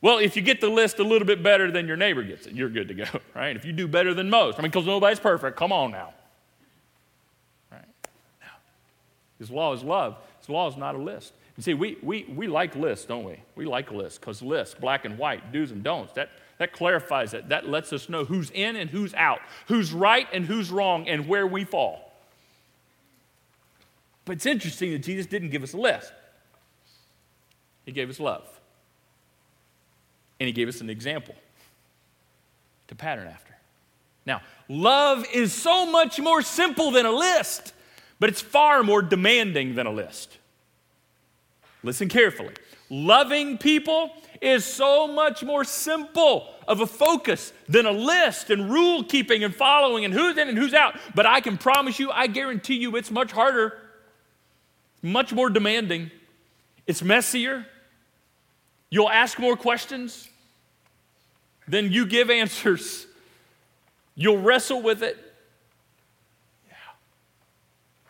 Well, 0.00 0.18
if 0.18 0.34
you 0.34 0.42
get 0.42 0.60
the 0.60 0.68
list 0.68 0.98
a 0.98 1.04
little 1.04 1.26
bit 1.26 1.44
better 1.44 1.70
than 1.70 1.86
your 1.86 1.96
neighbor 1.96 2.24
gets 2.24 2.46
it, 2.46 2.54
you're 2.54 2.68
good 2.68 2.88
to 2.88 2.94
go, 2.94 3.04
right? 3.34 3.54
If 3.54 3.64
you 3.64 3.72
do 3.72 3.86
better 3.86 4.12
than 4.14 4.28
most, 4.28 4.58
I 4.58 4.62
mean, 4.62 4.70
because 4.70 4.86
nobody's 4.86 5.20
perfect, 5.20 5.56
come 5.56 5.72
on 5.72 5.92
now. 5.92 6.12
Right? 7.70 7.84
Now, 8.40 8.48
His 9.42 9.50
law 9.50 9.72
is 9.72 9.82
love. 9.82 10.18
His 10.38 10.48
law 10.48 10.68
is 10.68 10.76
not 10.76 10.94
a 10.94 10.98
list. 10.98 11.32
You 11.56 11.64
see, 11.64 11.74
we, 11.74 11.98
we, 12.00 12.32
we 12.32 12.46
like 12.46 12.76
lists, 12.76 13.06
don't 13.06 13.24
we? 13.24 13.40
We 13.56 13.64
like 13.64 13.90
lists 13.90 14.16
because 14.16 14.40
lists, 14.40 14.76
black 14.78 15.04
and 15.04 15.18
white, 15.18 15.50
do's 15.50 15.72
and 15.72 15.82
don'ts, 15.82 16.12
that, 16.12 16.30
that 16.58 16.72
clarifies 16.72 17.34
it. 17.34 17.48
That 17.48 17.68
lets 17.68 17.92
us 17.92 18.08
know 18.08 18.24
who's 18.24 18.50
in 18.50 18.76
and 18.76 18.88
who's 18.88 19.12
out, 19.14 19.40
who's 19.66 19.92
right 19.92 20.28
and 20.32 20.46
who's 20.46 20.70
wrong, 20.70 21.08
and 21.08 21.26
where 21.26 21.44
we 21.44 21.64
fall. 21.64 22.12
But 24.26 24.36
it's 24.36 24.46
interesting 24.46 24.92
that 24.92 25.00
Jesus 25.00 25.26
didn't 25.26 25.50
give 25.50 25.64
us 25.64 25.72
a 25.72 25.76
list, 25.78 26.12
He 27.84 27.90
gave 27.90 28.08
us 28.08 28.20
love. 28.20 28.48
And 30.38 30.46
He 30.46 30.52
gave 30.52 30.68
us 30.68 30.80
an 30.80 30.88
example 30.88 31.34
to 32.86 32.94
pattern 32.94 33.26
after. 33.26 33.56
Now, 34.24 34.42
love 34.68 35.26
is 35.34 35.52
so 35.52 35.84
much 35.84 36.20
more 36.20 36.42
simple 36.42 36.92
than 36.92 37.06
a 37.06 37.10
list, 37.10 37.72
but 38.22 38.28
it's 38.30 38.40
far 38.40 38.84
more 38.84 39.02
demanding 39.02 39.74
than 39.74 39.84
a 39.84 39.90
list. 39.90 40.38
Listen 41.82 42.08
carefully. 42.08 42.54
Loving 42.88 43.58
people 43.58 44.12
is 44.40 44.64
so 44.64 45.08
much 45.08 45.42
more 45.42 45.64
simple 45.64 46.46
of 46.68 46.80
a 46.80 46.86
focus 46.86 47.52
than 47.68 47.84
a 47.84 47.90
list 47.90 48.48
and 48.50 48.70
rule 48.70 49.02
keeping 49.02 49.42
and 49.42 49.52
following 49.52 50.04
and 50.04 50.14
who's 50.14 50.38
in 50.38 50.48
and 50.48 50.56
who's 50.56 50.72
out. 50.72 50.94
But 51.16 51.26
I 51.26 51.40
can 51.40 51.58
promise 51.58 51.98
you, 51.98 52.12
I 52.12 52.28
guarantee 52.28 52.76
you, 52.76 52.94
it's 52.94 53.10
much 53.10 53.32
harder, 53.32 53.76
much 55.02 55.32
more 55.32 55.50
demanding. 55.50 56.12
It's 56.86 57.02
messier. 57.02 57.66
You'll 58.88 59.10
ask 59.10 59.36
more 59.40 59.56
questions 59.56 60.28
than 61.66 61.90
you 61.90 62.06
give 62.06 62.30
answers. 62.30 63.04
You'll 64.14 64.38
wrestle 64.38 64.80
with 64.80 65.02
it. 65.02 65.31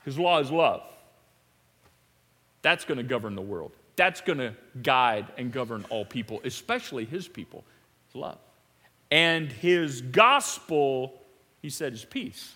His 0.05 0.19
law 0.19 0.41
is 0.41 0.51
love. 0.51 0.83
That's 2.63 2.85
going 2.85 2.99
to 2.99 3.05
govern 3.05 3.35
the 3.35 3.43
world. 3.43 3.73
That's 3.97 4.21
going 4.21 4.39
to 4.39 4.55
guide 4.83 5.27
and 5.37 5.53
govern 5.53 5.85
all 5.91 6.05
people, 6.05 6.41
especially 6.45 7.05
his 7.05 7.29
people. 7.29 7.65
love. 8.15 8.39
And 9.11 9.53
his 9.53 10.01
gospel, 10.01 11.13
he 11.61 11.69
said, 11.69 11.93
is 11.93 12.05
peace. 12.05 12.55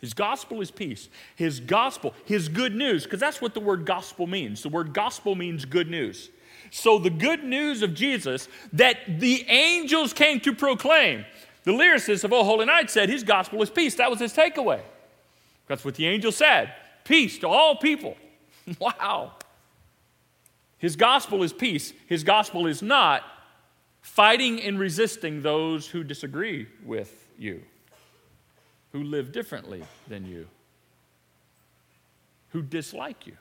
His 0.00 0.14
gospel 0.14 0.60
is 0.60 0.70
peace. 0.70 1.08
His 1.36 1.60
gospel, 1.60 2.12
his 2.24 2.48
good 2.48 2.74
news, 2.74 3.04
because 3.04 3.20
that's 3.20 3.40
what 3.40 3.54
the 3.54 3.60
word 3.60 3.86
gospel 3.86 4.26
means. 4.26 4.62
The 4.62 4.68
word 4.68 4.92
gospel 4.92 5.34
means 5.34 5.64
good 5.64 5.88
news. 5.88 6.28
So 6.70 6.98
the 6.98 7.10
good 7.10 7.44
news 7.44 7.82
of 7.82 7.94
Jesus 7.94 8.48
that 8.72 9.20
the 9.20 9.44
angels 9.48 10.12
came 10.12 10.40
to 10.40 10.52
proclaim, 10.54 11.24
the 11.64 11.72
lyricist 11.72 12.24
of 12.24 12.32
Oh 12.32 12.42
Holy 12.44 12.66
Night 12.66 12.90
said 12.90 13.08
his 13.08 13.22
gospel 13.22 13.62
is 13.62 13.70
peace. 13.70 13.94
That 13.94 14.10
was 14.10 14.18
his 14.18 14.32
takeaway. 14.32 14.80
That's 15.72 15.86
what 15.86 15.94
the 15.94 16.06
angel 16.06 16.32
said 16.32 16.74
peace 17.02 17.38
to 17.38 17.48
all 17.48 17.76
people. 17.76 18.14
wow. 18.78 19.32
His 20.76 20.96
gospel 20.96 21.42
is 21.42 21.50
peace. 21.50 21.94
His 22.06 22.24
gospel 22.24 22.66
is 22.66 22.82
not 22.82 23.22
fighting 24.02 24.60
and 24.60 24.78
resisting 24.78 25.40
those 25.40 25.86
who 25.86 26.04
disagree 26.04 26.66
with 26.84 27.26
you, 27.38 27.62
who 28.92 29.02
live 29.02 29.32
differently 29.32 29.82
than 30.08 30.26
you, 30.26 30.46
who 32.50 32.60
dislike 32.60 33.26
you. 33.26 33.38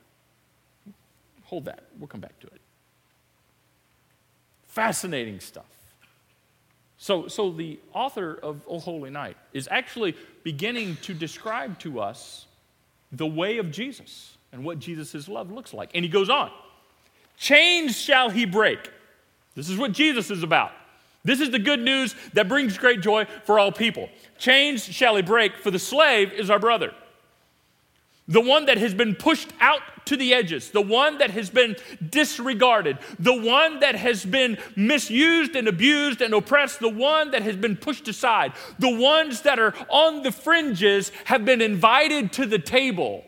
Hold 1.43 1.65
that. 1.65 1.83
We'll 1.99 2.07
come 2.07 2.21
back 2.21 2.39
to 2.39 2.47
it. 2.47 2.61
Fascinating 4.67 5.41
stuff. 5.41 5.65
So, 6.97 7.27
so 7.27 7.51
the 7.51 7.77
author 7.91 8.39
of 8.41 8.61
O 8.69 8.79
Holy 8.79 9.09
Night 9.09 9.35
is 9.53 9.67
actually 9.71 10.15
beginning 10.43 10.97
to 11.03 11.13
describe 11.13 11.77
to 11.79 11.99
us 11.99 12.45
the 13.11 13.27
way 13.27 13.57
of 13.57 13.71
Jesus 13.71 14.37
and 14.51 14.63
what 14.63 14.79
Jesus' 14.79 15.27
love 15.27 15.51
looks 15.51 15.73
like. 15.73 15.91
And 15.93 16.03
he 16.03 16.09
goes 16.09 16.29
on. 16.29 16.51
Chains 17.37 17.97
shall 17.97 18.29
he 18.29 18.45
break. 18.45 18.91
This 19.55 19.69
is 19.69 19.77
what 19.77 19.91
Jesus 19.91 20.31
is 20.31 20.43
about. 20.43 20.71
This 21.23 21.39
is 21.39 21.51
the 21.51 21.59
good 21.59 21.81
news 21.81 22.15
that 22.33 22.47
brings 22.47 22.77
great 22.77 23.01
joy 23.01 23.25
for 23.45 23.59
all 23.59 23.71
people. 23.71 24.09
Chains 24.37 24.83
shall 24.83 25.15
he 25.15 25.21
break, 25.21 25.55
for 25.57 25.69
the 25.69 25.79
slave 25.79 26.31
is 26.33 26.49
our 26.49 26.59
brother. 26.59 26.93
The 28.27 28.41
one 28.41 28.67
that 28.67 28.77
has 28.77 28.93
been 28.93 29.15
pushed 29.15 29.49
out 29.59 29.81
to 30.05 30.15
the 30.15 30.33
edges, 30.33 30.71
the 30.71 30.81
one 30.81 31.17
that 31.17 31.31
has 31.31 31.49
been 31.49 31.75
disregarded, 32.09 32.97
the 33.19 33.33
one 33.33 33.79
that 33.79 33.95
has 33.95 34.25
been 34.25 34.57
misused 34.75 35.55
and 35.55 35.67
abused 35.67 36.21
and 36.21 36.33
oppressed, 36.33 36.79
the 36.79 36.89
one 36.89 37.31
that 37.31 37.41
has 37.41 37.55
been 37.55 37.75
pushed 37.75 38.07
aside, 38.07 38.53
the 38.79 38.95
ones 38.95 39.41
that 39.41 39.59
are 39.59 39.73
on 39.89 40.23
the 40.23 40.31
fringes 40.31 41.11
have 41.25 41.45
been 41.45 41.61
invited 41.61 42.31
to 42.33 42.45
the 42.45 42.59
table 42.59 43.25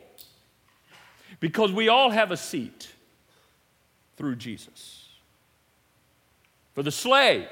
because 1.39 1.71
we 1.71 1.89
all 1.89 2.09
have 2.09 2.31
a 2.31 2.37
seat 2.37 2.89
through 4.15 4.35
Jesus. 4.35 5.09
For 6.73 6.83
the 6.83 6.91
slave 6.91 7.47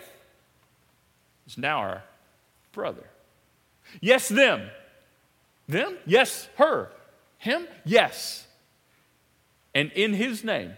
is 1.46 1.58
now 1.58 1.80
our 1.80 2.04
brother. 2.72 3.04
Yes, 4.00 4.30
them. 4.30 4.70
Them? 5.68 5.98
Yes, 6.06 6.48
her. 6.56 6.90
Him? 7.42 7.68
Yes. 7.86 8.46
And 9.74 9.92
in 9.94 10.14
his 10.14 10.44
name, 10.44 10.74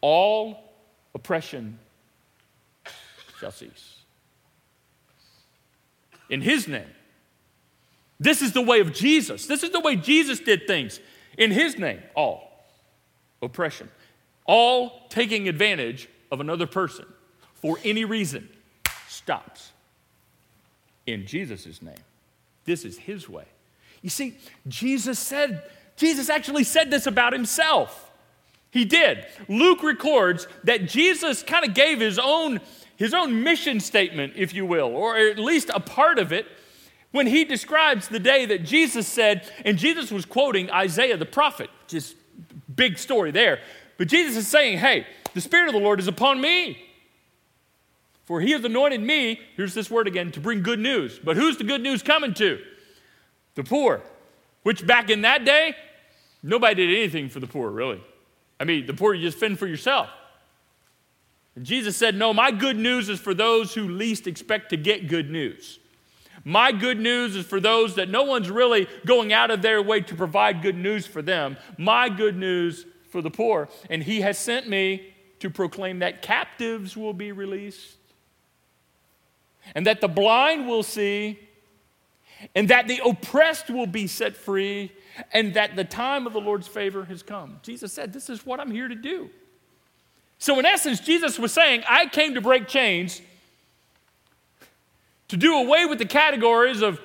all 0.00 0.72
oppression 1.14 1.78
shall 3.38 3.50
cease. 3.50 3.98
In 6.30 6.40
his 6.40 6.66
name. 6.66 6.88
This 8.18 8.40
is 8.40 8.52
the 8.52 8.62
way 8.62 8.80
of 8.80 8.94
Jesus. 8.94 9.44
This 9.44 9.62
is 9.62 9.68
the 9.68 9.80
way 9.80 9.96
Jesus 9.96 10.40
did 10.40 10.66
things. 10.66 10.98
In 11.36 11.50
his 11.50 11.78
name, 11.78 12.02
all 12.14 12.64
oppression, 13.42 13.90
all 14.46 15.06
taking 15.10 15.46
advantage 15.46 16.08
of 16.30 16.40
another 16.40 16.66
person 16.66 17.04
for 17.54 17.78
any 17.84 18.06
reason 18.06 18.48
stops. 19.08 19.72
In 21.06 21.26
Jesus' 21.26 21.82
name. 21.82 21.94
This 22.64 22.86
is 22.86 22.96
his 22.96 23.28
way. 23.28 23.44
You 24.00 24.08
see, 24.08 24.38
Jesus 24.66 25.18
said, 25.18 25.62
Jesus 25.96 26.30
actually 26.30 26.64
said 26.64 26.90
this 26.90 27.06
about 27.06 27.32
himself. 27.32 28.10
He 28.70 28.84
did. 28.84 29.26
Luke 29.48 29.82
records 29.82 30.48
that 30.64 30.88
Jesus 30.88 31.42
kind 31.42 31.64
of 31.66 31.74
gave 31.74 32.00
his 32.00 32.18
own, 32.18 32.60
his 32.96 33.12
own 33.12 33.42
mission 33.42 33.80
statement, 33.80 34.32
if 34.36 34.54
you 34.54 34.64
will, 34.64 34.96
or 34.96 35.16
at 35.16 35.38
least 35.38 35.70
a 35.74 35.80
part 35.80 36.18
of 36.18 36.32
it, 36.32 36.46
when 37.10 37.26
he 37.26 37.44
describes 37.44 38.08
the 38.08 38.18
day 38.18 38.46
that 38.46 38.64
Jesus 38.64 39.06
said, 39.06 39.46
and 39.66 39.76
Jesus 39.76 40.10
was 40.10 40.24
quoting 40.24 40.70
Isaiah 40.70 41.18
the 41.18 41.26
prophet, 41.26 41.68
just 41.86 42.16
big 42.74 42.98
story 42.98 43.30
there. 43.30 43.60
But 43.98 44.08
Jesus 44.08 44.36
is 44.36 44.48
saying, 44.48 44.78
hey, 44.78 45.06
the 45.34 45.42
Spirit 45.42 45.68
of 45.68 45.74
the 45.74 45.80
Lord 45.80 46.00
is 46.00 46.08
upon 46.08 46.40
me. 46.40 46.82
For 48.24 48.40
he 48.40 48.52
has 48.52 48.64
anointed 48.64 49.02
me, 49.02 49.40
here's 49.56 49.74
this 49.74 49.90
word 49.90 50.06
again, 50.08 50.32
to 50.32 50.40
bring 50.40 50.62
good 50.62 50.78
news. 50.78 51.20
But 51.22 51.36
who's 51.36 51.58
the 51.58 51.64
good 51.64 51.82
news 51.82 52.02
coming 52.02 52.32
to? 52.34 52.60
The 53.56 53.64
poor. 53.64 54.00
Which 54.62 54.86
back 54.86 55.10
in 55.10 55.22
that 55.22 55.44
day, 55.44 55.74
nobody 56.42 56.86
did 56.86 56.96
anything 56.96 57.28
for 57.28 57.40
the 57.40 57.46
poor, 57.46 57.70
really. 57.70 58.02
I 58.60 58.64
mean, 58.64 58.86
the 58.86 58.94
poor 58.94 59.14
you 59.14 59.26
just 59.26 59.38
fend 59.38 59.58
for 59.58 59.66
yourself. 59.66 60.08
And 61.56 61.64
Jesus 61.64 61.96
said, 61.96 62.14
No, 62.14 62.32
my 62.32 62.50
good 62.50 62.76
news 62.76 63.08
is 63.08 63.20
for 63.20 63.34
those 63.34 63.74
who 63.74 63.88
least 63.88 64.26
expect 64.26 64.70
to 64.70 64.76
get 64.76 65.08
good 65.08 65.30
news. 65.30 65.78
My 66.44 66.72
good 66.72 66.98
news 66.98 67.36
is 67.36 67.46
for 67.46 67.60
those 67.60 67.94
that 67.96 68.08
no 68.08 68.24
one's 68.24 68.50
really 68.50 68.88
going 69.06 69.32
out 69.32 69.50
of 69.50 69.62
their 69.62 69.80
way 69.82 70.00
to 70.00 70.14
provide 70.14 70.62
good 70.62 70.76
news 70.76 71.06
for 71.06 71.22
them. 71.22 71.56
My 71.78 72.08
good 72.08 72.36
news 72.36 72.86
for 73.10 73.22
the 73.22 73.30
poor. 73.30 73.68
And 73.90 74.02
he 74.02 74.22
has 74.22 74.38
sent 74.38 74.68
me 74.68 75.12
to 75.40 75.50
proclaim 75.50 76.00
that 76.00 76.22
captives 76.22 76.96
will 76.96 77.12
be 77.12 77.32
released, 77.32 77.96
and 79.74 79.86
that 79.86 80.00
the 80.00 80.08
blind 80.08 80.68
will 80.68 80.84
see, 80.84 81.38
and 82.54 82.68
that 82.68 82.88
the 82.88 83.00
oppressed 83.04 83.70
will 83.70 83.86
be 83.86 84.06
set 84.06 84.36
free, 84.36 84.92
and 85.32 85.54
that 85.54 85.76
the 85.76 85.84
time 85.84 86.26
of 86.26 86.32
the 86.32 86.40
Lord's 86.40 86.66
favor 86.66 87.04
has 87.04 87.22
come. 87.22 87.60
Jesus 87.62 87.92
said, 87.92 88.12
This 88.12 88.30
is 88.30 88.44
what 88.46 88.60
I'm 88.60 88.70
here 88.70 88.88
to 88.88 88.94
do. 88.94 89.30
So, 90.38 90.58
in 90.58 90.66
essence, 90.66 91.00
Jesus 91.00 91.38
was 91.38 91.52
saying, 91.52 91.84
I 91.88 92.06
came 92.06 92.34
to 92.34 92.40
break 92.40 92.66
chains 92.66 93.20
to 95.28 95.36
do 95.36 95.56
away 95.56 95.86
with 95.86 95.98
the 95.98 96.04
categories 96.04 96.82
of 96.82 97.00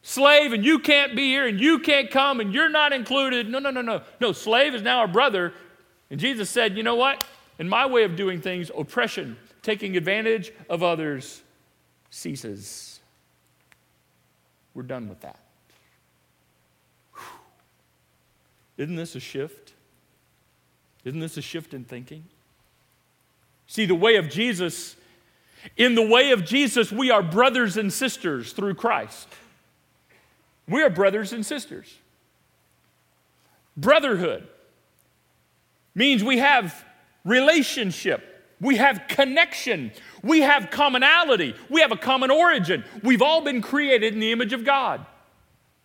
slave 0.00 0.52
and 0.52 0.64
you 0.64 0.78
can't 0.78 1.16
be 1.16 1.26
here 1.26 1.46
and 1.46 1.60
you 1.60 1.80
can't 1.80 2.10
come 2.10 2.38
and 2.38 2.54
you're 2.54 2.68
not 2.68 2.92
included. 2.92 3.48
No, 3.48 3.58
no, 3.58 3.70
no, 3.70 3.82
no. 3.82 4.02
No, 4.20 4.32
slave 4.32 4.74
is 4.74 4.82
now 4.82 5.02
a 5.02 5.08
brother. 5.08 5.52
And 6.08 6.20
Jesus 6.20 6.48
said, 6.48 6.76
you 6.76 6.84
know 6.84 6.94
what? 6.94 7.24
In 7.58 7.68
my 7.68 7.86
way 7.86 8.04
of 8.04 8.14
doing 8.14 8.40
things, 8.40 8.70
oppression, 8.74 9.36
taking 9.62 9.96
advantage 9.96 10.52
of 10.70 10.84
others, 10.84 11.42
ceases. 12.10 12.85
We're 14.76 14.84
done 14.84 15.08
with 15.08 15.22
that. 15.22 15.40
Isn't 18.76 18.94
this 18.94 19.16
a 19.16 19.20
shift? 19.20 19.72
Isn't 21.04 21.18
this 21.18 21.36
a 21.36 21.42
shift 21.42 21.74
in 21.74 21.84
thinking? 21.84 22.24
See, 23.66 23.86
the 23.86 23.96
way 23.96 24.16
of 24.16 24.28
Jesus 24.28 24.94
in 25.76 25.94
the 25.94 26.06
way 26.06 26.30
of 26.30 26.44
Jesus, 26.44 26.92
we 26.92 27.10
are 27.10 27.22
brothers 27.22 27.76
and 27.76 27.92
sisters 27.92 28.52
through 28.52 28.74
Christ. 28.74 29.28
We 30.68 30.82
are 30.82 30.90
brothers 30.90 31.32
and 31.32 31.44
sisters. 31.44 31.92
Brotherhood 33.76 34.46
means 35.94 36.22
we 36.22 36.38
have 36.38 36.84
relationship, 37.24 38.22
we 38.60 38.76
have 38.76 39.02
connection, 39.08 39.92
we 40.26 40.40
have 40.40 40.70
commonality, 40.70 41.54
we 41.68 41.80
have 41.80 41.92
a 41.92 41.96
common 41.96 42.30
origin. 42.30 42.84
We've 43.02 43.22
all 43.22 43.42
been 43.42 43.62
created 43.62 44.14
in 44.14 44.20
the 44.20 44.32
image 44.32 44.52
of 44.52 44.64
God, 44.64 45.04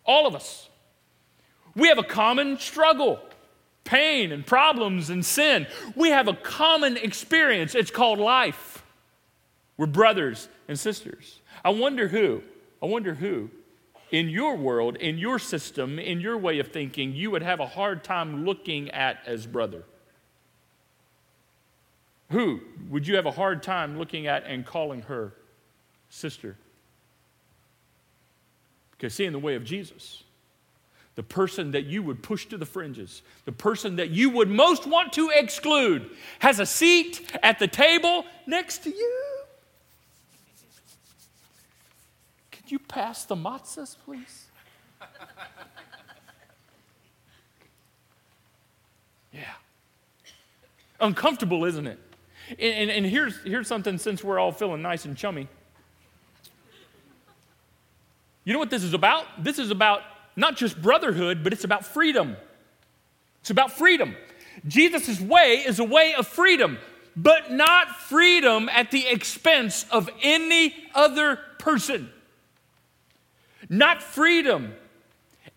all 0.04 0.26
of 0.26 0.34
us. 0.34 0.68
We 1.74 1.88
have 1.88 1.98
a 1.98 2.04
common 2.04 2.58
struggle, 2.58 3.20
pain 3.84 4.32
and 4.32 4.44
problems 4.46 5.10
and 5.10 5.24
sin. 5.24 5.66
We 5.96 6.10
have 6.10 6.28
a 6.28 6.34
common 6.34 6.96
experience. 6.96 7.74
It's 7.74 7.90
called 7.90 8.18
life. 8.18 8.84
We're 9.76 9.86
brothers 9.86 10.48
and 10.68 10.78
sisters. 10.78 11.40
I 11.64 11.70
wonder 11.70 12.08
who, 12.08 12.42
I 12.82 12.86
wonder 12.86 13.14
who 13.14 13.50
in 14.12 14.28
your 14.28 14.56
world, 14.56 14.96
in 14.96 15.16
your 15.18 15.38
system, 15.38 15.98
in 15.98 16.20
your 16.20 16.36
way 16.36 16.58
of 16.58 16.68
thinking, 16.68 17.14
you 17.14 17.30
would 17.30 17.42
have 17.42 17.60
a 17.60 17.66
hard 17.66 18.04
time 18.04 18.44
looking 18.44 18.90
at 18.90 19.18
as 19.26 19.46
brother. 19.46 19.84
Who 22.32 22.60
would 22.88 23.06
you 23.06 23.16
have 23.16 23.26
a 23.26 23.30
hard 23.30 23.62
time 23.62 23.98
looking 23.98 24.26
at 24.26 24.44
and 24.46 24.64
calling 24.64 25.02
her 25.02 25.34
sister? 26.08 26.56
Because, 28.92 29.12
see, 29.12 29.26
in 29.26 29.34
the 29.34 29.38
way 29.38 29.54
of 29.54 29.64
Jesus, 29.64 30.24
the 31.14 31.22
person 31.22 31.72
that 31.72 31.84
you 31.84 32.02
would 32.02 32.22
push 32.22 32.46
to 32.46 32.56
the 32.56 32.64
fringes, 32.64 33.20
the 33.44 33.52
person 33.52 33.96
that 33.96 34.08
you 34.08 34.30
would 34.30 34.48
most 34.48 34.86
want 34.86 35.12
to 35.12 35.28
exclude, 35.28 36.08
has 36.38 36.58
a 36.58 36.64
seat 36.64 37.30
at 37.42 37.58
the 37.58 37.68
table 37.68 38.24
next 38.46 38.78
to 38.84 38.88
you. 38.88 39.20
Could 42.50 42.72
you 42.72 42.78
pass 42.78 43.26
the 43.26 43.36
matzahs, 43.36 43.94
please? 44.06 44.46
yeah. 49.34 49.52
Uncomfortable, 50.98 51.66
isn't 51.66 51.86
it? 51.86 51.98
And, 52.50 52.60
and, 52.60 52.90
and, 52.90 53.06
here's, 53.06 53.36
here's 53.42 53.68
something 53.68 53.98
since 53.98 54.22
we're 54.22 54.38
all 54.38 54.52
feeling 54.52 54.82
nice 54.82 55.04
and 55.04 55.16
chummy. 55.16 55.48
You 58.44 58.52
know 58.52 58.58
what 58.58 58.70
this 58.70 58.82
is 58.82 58.94
about? 58.94 59.26
This 59.42 59.58
is 59.58 59.70
about 59.70 60.02
not 60.34 60.56
just 60.56 60.80
brotherhood, 60.80 61.44
but 61.44 61.52
it's 61.52 61.64
about 61.64 61.86
freedom. 61.86 62.36
It's 63.40 63.50
about 63.50 63.72
freedom. 63.72 64.16
Jesus' 64.66 65.20
way 65.20 65.62
is 65.64 65.78
a 65.78 65.84
way 65.84 66.14
of 66.14 66.26
freedom, 66.26 66.78
but 67.16 67.52
not 67.52 67.96
freedom 67.96 68.68
at 68.68 68.90
the 68.90 69.06
expense 69.06 69.86
of 69.90 70.10
any 70.22 70.74
other 70.94 71.38
person 71.58 72.10
not 73.72 74.02
freedom 74.02 74.74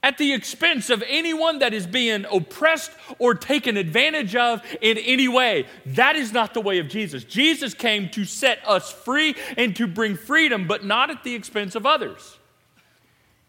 at 0.05 0.19
the 0.19 0.33
expense 0.33 0.91
of 0.91 1.03
anyone 1.07 1.57
that 1.57 1.73
is 1.73 1.87
being 1.87 2.25
oppressed 2.31 2.91
or 3.17 3.33
taken 3.33 3.75
advantage 3.75 4.35
of 4.35 4.61
in 4.79 4.99
any 4.99 5.27
way. 5.27 5.65
That 5.83 6.15
is 6.15 6.31
not 6.31 6.53
the 6.53 6.61
way 6.61 6.77
of 6.77 6.87
Jesus. 6.87 7.23
Jesus 7.23 7.73
came 7.73 8.09
to 8.09 8.23
set 8.23 8.59
us 8.67 8.91
free 8.91 9.35
and 9.57 9.75
to 9.77 9.87
bring 9.87 10.15
freedom, 10.15 10.67
but 10.67 10.85
not 10.85 11.09
at 11.09 11.23
the 11.23 11.33
expense 11.33 11.73
of 11.73 11.87
others. 11.87 12.37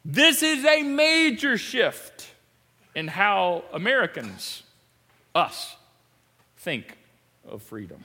This 0.03 0.42
is 0.42 0.64
a 0.64 0.83
major 0.83 1.59
shift 1.59 2.33
in 2.95 3.09
how 3.09 3.64
Americans, 3.75 4.62
us, 5.35 5.77
think 6.57 6.97
of 7.47 7.62
freedom. 7.62 8.03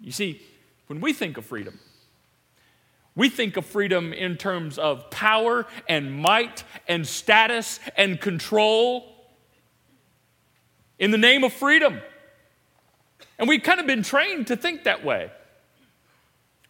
You 0.00 0.12
see, 0.12 0.40
when 0.86 1.00
we 1.00 1.12
think 1.12 1.38
of 1.38 1.44
freedom, 1.44 1.80
we 3.16 3.28
think 3.28 3.56
of 3.56 3.64
freedom 3.64 4.12
in 4.12 4.36
terms 4.36 4.78
of 4.78 5.10
power 5.10 5.66
and 5.88 6.12
might 6.12 6.64
and 6.88 7.06
status 7.06 7.78
and 7.96 8.20
control 8.20 9.14
in 10.98 11.10
the 11.10 11.18
name 11.18 11.44
of 11.44 11.52
freedom. 11.52 12.00
And 13.38 13.48
we've 13.48 13.62
kind 13.62 13.80
of 13.80 13.86
been 13.86 14.02
trained 14.02 14.48
to 14.48 14.56
think 14.56 14.84
that 14.84 15.04
way, 15.04 15.30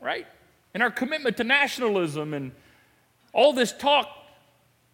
right? 0.01 0.27
And 0.73 0.83
our 0.83 0.91
commitment 0.91 1.37
to 1.39 1.45
nationalism 1.45 2.35
and 2.35 2.53
all 3.33 3.53
this 3.53 3.73
talk 3.73 4.09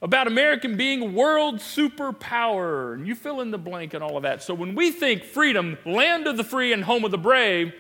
about 0.03 0.27
American 0.27 0.77
being 0.77 1.15
world 1.15 1.57
superpower, 1.57 2.95
and 2.95 3.07
you 3.07 3.15
fill 3.15 3.41
in 3.41 3.51
the 3.51 3.59
blank 3.59 3.93
and 3.93 4.03
all 4.03 4.17
of 4.17 4.23
that. 4.23 4.43
So 4.43 4.55
when 4.55 4.75
we 4.75 4.91
think 4.91 5.25
freedom, 5.25 5.77
land 5.85 6.27
of 6.27 6.37
the 6.37 6.45
free 6.45 6.73
and 6.73 6.83
home 6.83 7.05
of 7.05 7.11
the 7.11 7.19
brave, 7.19 7.75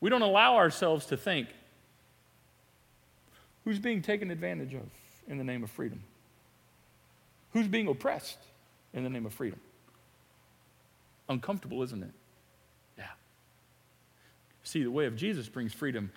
we 0.00 0.10
don't 0.10 0.22
allow 0.22 0.56
ourselves 0.56 1.06
to 1.06 1.16
think 1.16 1.48
who's 3.64 3.78
being 3.78 4.02
taken 4.02 4.30
advantage 4.30 4.74
of 4.74 4.88
in 5.26 5.38
the 5.38 5.44
name 5.44 5.62
of 5.62 5.70
freedom? 5.70 6.00
Who's 7.52 7.68
being 7.68 7.88
oppressed 7.88 8.38
in 8.92 9.02
the 9.02 9.10
name 9.10 9.26
of 9.26 9.32
freedom? 9.32 9.60
Uncomfortable, 11.28 11.82
isn't 11.82 12.02
it? 12.02 12.12
Yeah. 12.98 13.04
See, 14.62 14.82
the 14.82 14.90
way 14.90 15.06
of 15.06 15.16
Jesus 15.16 15.48
brings 15.48 15.72
freedom, 15.72 16.12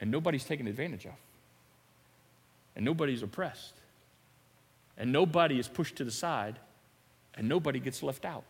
and 0.00 0.10
nobody's 0.10 0.44
taken 0.44 0.66
advantage 0.66 1.06
of, 1.06 1.12
and 2.74 2.84
nobody's 2.84 3.22
oppressed, 3.22 3.74
and 4.96 5.12
nobody 5.12 5.58
is 5.58 5.68
pushed 5.68 5.96
to 5.96 6.04
the 6.04 6.10
side, 6.10 6.58
and 7.34 7.48
nobody 7.48 7.78
gets 7.78 8.02
left 8.02 8.24
out. 8.24 8.44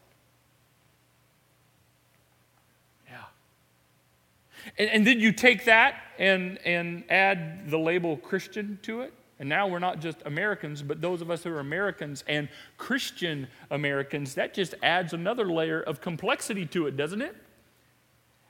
And, 4.78 4.90
and 4.90 5.06
then 5.06 5.20
you 5.20 5.32
take 5.32 5.64
that 5.64 5.96
and, 6.18 6.58
and 6.64 7.04
add 7.08 7.70
the 7.70 7.78
label 7.78 8.16
Christian 8.16 8.78
to 8.82 9.02
it. 9.02 9.12
And 9.38 9.48
now 9.48 9.66
we're 9.66 9.78
not 9.78 10.00
just 10.00 10.18
Americans, 10.26 10.82
but 10.82 11.00
those 11.00 11.22
of 11.22 11.30
us 11.30 11.42
who 11.42 11.50
are 11.50 11.60
Americans 11.60 12.24
and 12.28 12.48
Christian 12.76 13.48
Americans, 13.70 14.34
that 14.34 14.52
just 14.52 14.74
adds 14.82 15.14
another 15.14 15.50
layer 15.50 15.80
of 15.80 16.02
complexity 16.02 16.66
to 16.66 16.86
it, 16.86 16.96
doesn't 16.96 17.22
it? 17.22 17.34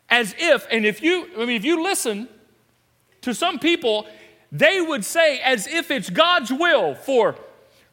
As 0.09 0.35
if, 0.37 0.67
and 0.69 0.85
if 0.85 1.01
you, 1.01 1.29
I 1.39 1.47
mean, 1.47 1.57
if 1.57 1.65
you 1.65 1.81
listen 1.81 2.29
to 3.21 3.33
some 3.35 3.61
people, 3.61 4.07
they 4.51 4.81
would 4.81 5.05
say 5.05 5.39
as 5.39 5.69
if 5.69 5.93
it's 5.93 6.11
God's 6.11 6.53
will 6.53 6.97
for 6.97 7.37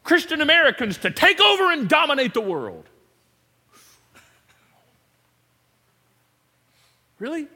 Christian 0.02 0.40
Americans 0.40 0.98
to 0.98 1.10
take 1.10 1.40
over 1.40 1.70
and 1.70 1.88
dominate 1.88 2.34
the 2.34 2.40
world. 2.40 2.88
Really? 7.20 7.46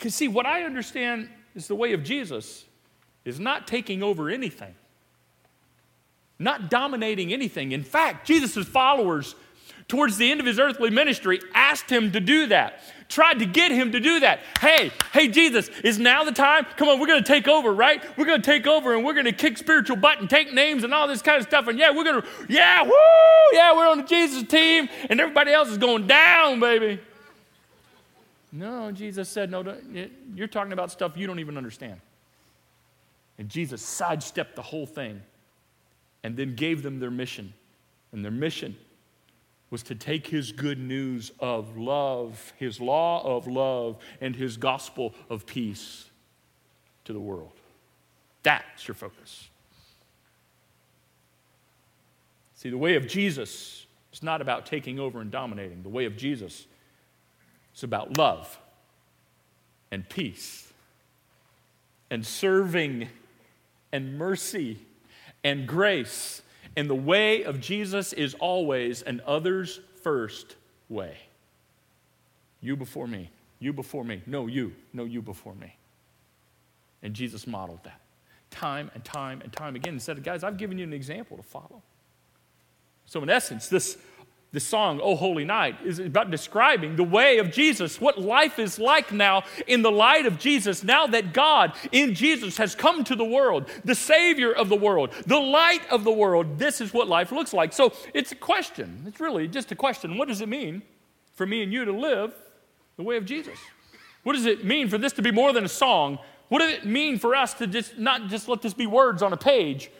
Because, 0.00 0.14
see, 0.14 0.28
what 0.28 0.46
I 0.46 0.62
understand 0.62 1.28
is 1.54 1.68
the 1.68 1.74
way 1.74 1.92
of 1.92 2.02
Jesus 2.02 2.64
is 3.26 3.38
not 3.38 3.68
taking 3.68 4.02
over 4.02 4.30
anything, 4.30 4.74
not 6.38 6.70
dominating 6.70 7.34
anything. 7.34 7.72
In 7.72 7.84
fact, 7.84 8.26
Jesus' 8.26 8.66
followers, 8.66 9.34
towards 9.88 10.16
the 10.16 10.30
end 10.30 10.40
of 10.40 10.46
his 10.46 10.58
earthly 10.58 10.88
ministry, 10.88 11.38
asked 11.52 11.90
him 11.90 12.12
to 12.12 12.20
do 12.20 12.46
that, 12.46 12.80
tried 13.10 13.40
to 13.40 13.44
get 13.44 13.72
him 13.72 13.92
to 13.92 14.00
do 14.00 14.20
that. 14.20 14.40
Hey, 14.58 14.90
hey, 15.12 15.28
Jesus, 15.28 15.68
is 15.84 15.98
now 15.98 16.24
the 16.24 16.32
time? 16.32 16.64
Come 16.78 16.88
on, 16.88 16.98
we're 16.98 17.06
going 17.06 17.22
to 17.22 17.28
take 17.28 17.46
over, 17.46 17.70
right? 17.70 18.02
We're 18.16 18.24
going 18.24 18.40
to 18.40 18.50
take 18.50 18.66
over 18.66 18.94
and 18.94 19.04
we're 19.04 19.12
going 19.12 19.26
to 19.26 19.32
kick 19.32 19.58
spiritual 19.58 19.96
butt 19.96 20.20
and 20.20 20.30
take 20.30 20.54
names 20.54 20.82
and 20.82 20.94
all 20.94 21.08
this 21.08 21.20
kind 21.20 21.42
of 21.42 21.46
stuff. 21.46 21.68
And 21.68 21.78
yeah, 21.78 21.90
we're 21.90 22.04
going 22.04 22.22
to, 22.22 22.28
yeah, 22.48 22.84
woo, 22.84 22.90
yeah, 23.52 23.76
we're 23.76 23.86
on 23.86 23.98
the 23.98 24.04
Jesus 24.04 24.44
team, 24.44 24.88
and 25.10 25.20
everybody 25.20 25.52
else 25.52 25.68
is 25.68 25.76
going 25.76 26.06
down, 26.06 26.58
baby. 26.58 27.00
No, 28.52 28.90
Jesus 28.90 29.28
said, 29.28 29.50
no, 29.50 29.76
you're 30.34 30.48
talking 30.48 30.72
about 30.72 30.90
stuff 30.90 31.16
you 31.16 31.26
don't 31.26 31.38
even 31.38 31.56
understand. 31.56 32.00
And 33.38 33.48
Jesus 33.48 33.80
sidestepped 33.80 34.56
the 34.56 34.62
whole 34.62 34.86
thing 34.86 35.22
and 36.22 36.36
then 36.36 36.54
gave 36.54 36.82
them 36.82 36.98
their 36.98 37.10
mission. 37.10 37.54
And 38.12 38.24
their 38.24 38.32
mission 38.32 38.76
was 39.70 39.82
to 39.84 39.94
take 39.94 40.26
his 40.26 40.50
good 40.50 40.78
news 40.78 41.30
of 41.38 41.76
love, 41.78 42.52
his 42.56 42.80
law 42.80 43.36
of 43.36 43.46
love, 43.46 43.98
and 44.20 44.34
his 44.34 44.56
gospel 44.56 45.14
of 45.30 45.46
peace 45.46 46.10
to 47.04 47.12
the 47.12 47.20
world. 47.20 47.52
That's 48.42 48.88
your 48.88 48.96
focus. 48.96 49.48
See, 52.56 52.68
the 52.68 52.76
way 52.76 52.96
of 52.96 53.06
Jesus 53.06 53.86
is 54.12 54.22
not 54.22 54.42
about 54.42 54.66
taking 54.66 54.98
over 54.98 55.20
and 55.20 55.30
dominating. 55.30 55.82
The 55.82 55.88
way 55.88 56.04
of 56.04 56.16
Jesus 56.16 56.66
is 57.74 57.82
about 57.82 58.16
love 58.16 58.58
and 59.90 60.08
peace 60.08 60.72
and 62.10 62.26
serving 62.26 63.08
and 63.92 64.18
mercy 64.18 64.78
and 65.44 65.66
grace. 65.66 66.42
And 66.76 66.88
the 66.88 66.94
way 66.94 67.44
of 67.44 67.60
Jesus 67.60 68.12
is 68.12 68.34
always 68.34 69.02
an 69.02 69.20
others 69.26 69.80
first 70.02 70.56
way. 70.88 71.16
You 72.60 72.76
before 72.76 73.06
me, 73.06 73.30
you 73.58 73.72
before 73.72 74.04
me. 74.04 74.22
No, 74.26 74.46
you, 74.46 74.72
no, 74.92 75.04
you 75.04 75.22
before 75.22 75.54
me. 75.54 75.76
And 77.02 77.14
Jesus 77.14 77.46
modeled 77.46 77.82
that 77.84 78.00
time 78.50 78.90
and 78.94 79.04
time 79.04 79.40
and 79.42 79.52
time 79.52 79.76
again 79.76 79.94
and 79.94 80.02
said, 80.02 80.22
Guys, 80.22 80.44
I've 80.44 80.56
given 80.56 80.76
you 80.76 80.84
an 80.84 80.92
example 80.92 81.36
to 81.36 81.42
follow. 81.42 81.82
So, 83.06 83.22
in 83.22 83.30
essence, 83.30 83.68
this 83.68 83.96
the 84.52 84.60
song, 84.60 85.00
Oh 85.02 85.14
Holy 85.14 85.44
Night, 85.44 85.76
is 85.84 86.00
about 86.00 86.30
describing 86.30 86.96
the 86.96 87.04
way 87.04 87.38
of 87.38 87.52
Jesus, 87.52 88.00
what 88.00 88.20
life 88.20 88.58
is 88.58 88.78
like 88.78 89.12
now 89.12 89.44
in 89.68 89.82
the 89.82 89.92
light 89.92 90.26
of 90.26 90.38
Jesus, 90.38 90.82
now 90.82 91.06
that 91.06 91.32
God 91.32 91.72
in 91.92 92.14
Jesus 92.14 92.56
has 92.56 92.74
come 92.74 93.04
to 93.04 93.14
the 93.14 93.24
world, 93.24 93.68
the 93.84 93.94
Savior 93.94 94.52
of 94.52 94.68
the 94.68 94.76
world, 94.76 95.12
the 95.26 95.38
light 95.38 95.88
of 95.90 96.02
the 96.02 96.10
world. 96.10 96.58
This 96.58 96.80
is 96.80 96.92
what 96.92 97.06
life 97.06 97.30
looks 97.30 97.52
like. 97.52 97.72
So 97.72 97.92
it's 98.12 98.32
a 98.32 98.36
question. 98.36 99.04
It's 99.06 99.20
really 99.20 99.46
just 99.46 99.70
a 99.70 99.76
question. 99.76 100.18
What 100.18 100.26
does 100.26 100.40
it 100.40 100.48
mean 100.48 100.82
for 101.34 101.46
me 101.46 101.62
and 101.62 101.72
you 101.72 101.84
to 101.84 101.92
live 101.92 102.34
the 102.96 103.04
way 103.04 103.16
of 103.16 103.24
Jesus? 103.24 103.58
What 104.24 104.32
does 104.32 104.46
it 104.46 104.64
mean 104.64 104.88
for 104.88 104.98
this 104.98 105.12
to 105.14 105.22
be 105.22 105.30
more 105.30 105.52
than 105.52 105.64
a 105.64 105.68
song? 105.68 106.18
What 106.48 106.58
does 106.58 106.72
it 106.72 106.84
mean 106.84 107.18
for 107.18 107.36
us 107.36 107.54
to 107.54 107.68
just 107.68 107.96
not 107.98 108.28
just 108.28 108.48
let 108.48 108.62
this 108.62 108.74
be 108.74 108.86
words 108.86 109.22
on 109.22 109.32
a 109.32 109.36
page, 109.36 109.90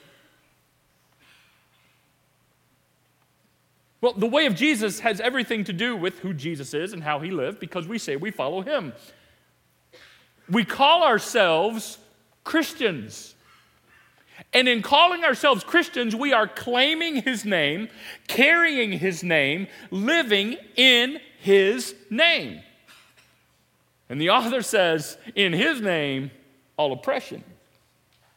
Well, 4.00 4.14
the 4.14 4.26
way 4.26 4.46
of 4.46 4.54
Jesus 4.54 5.00
has 5.00 5.20
everything 5.20 5.64
to 5.64 5.72
do 5.72 5.94
with 5.94 6.20
who 6.20 6.32
Jesus 6.32 6.72
is 6.72 6.92
and 6.92 7.02
how 7.02 7.20
he 7.20 7.30
lived 7.30 7.60
because 7.60 7.86
we 7.86 7.98
say 7.98 8.16
we 8.16 8.30
follow 8.30 8.62
him. 8.62 8.94
We 10.48 10.64
call 10.64 11.02
ourselves 11.02 11.98
Christians. 12.42 13.34
And 14.54 14.68
in 14.68 14.80
calling 14.80 15.22
ourselves 15.22 15.62
Christians, 15.62 16.16
we 16.16 16.32
are 16.32 16.48
claiming 16.48 17.16
his 17.16 17.44
name, 17.44 17.88
carrying 18.26 18.92
his 18.92 19.22
name, 19.22 19.68
living 19.90 20.56
in 20.76 21.20
his 21.38 21.94
name. 22.08 22.62
And 24.08 24.20
the 24.20 24.30
author 24.30 24.62
says, 24.62 25.18
in 25.34 25.52
his 25.52 25.80
name, 25.80 26.30
all 26.78 26.92
oppression 26.92 27.44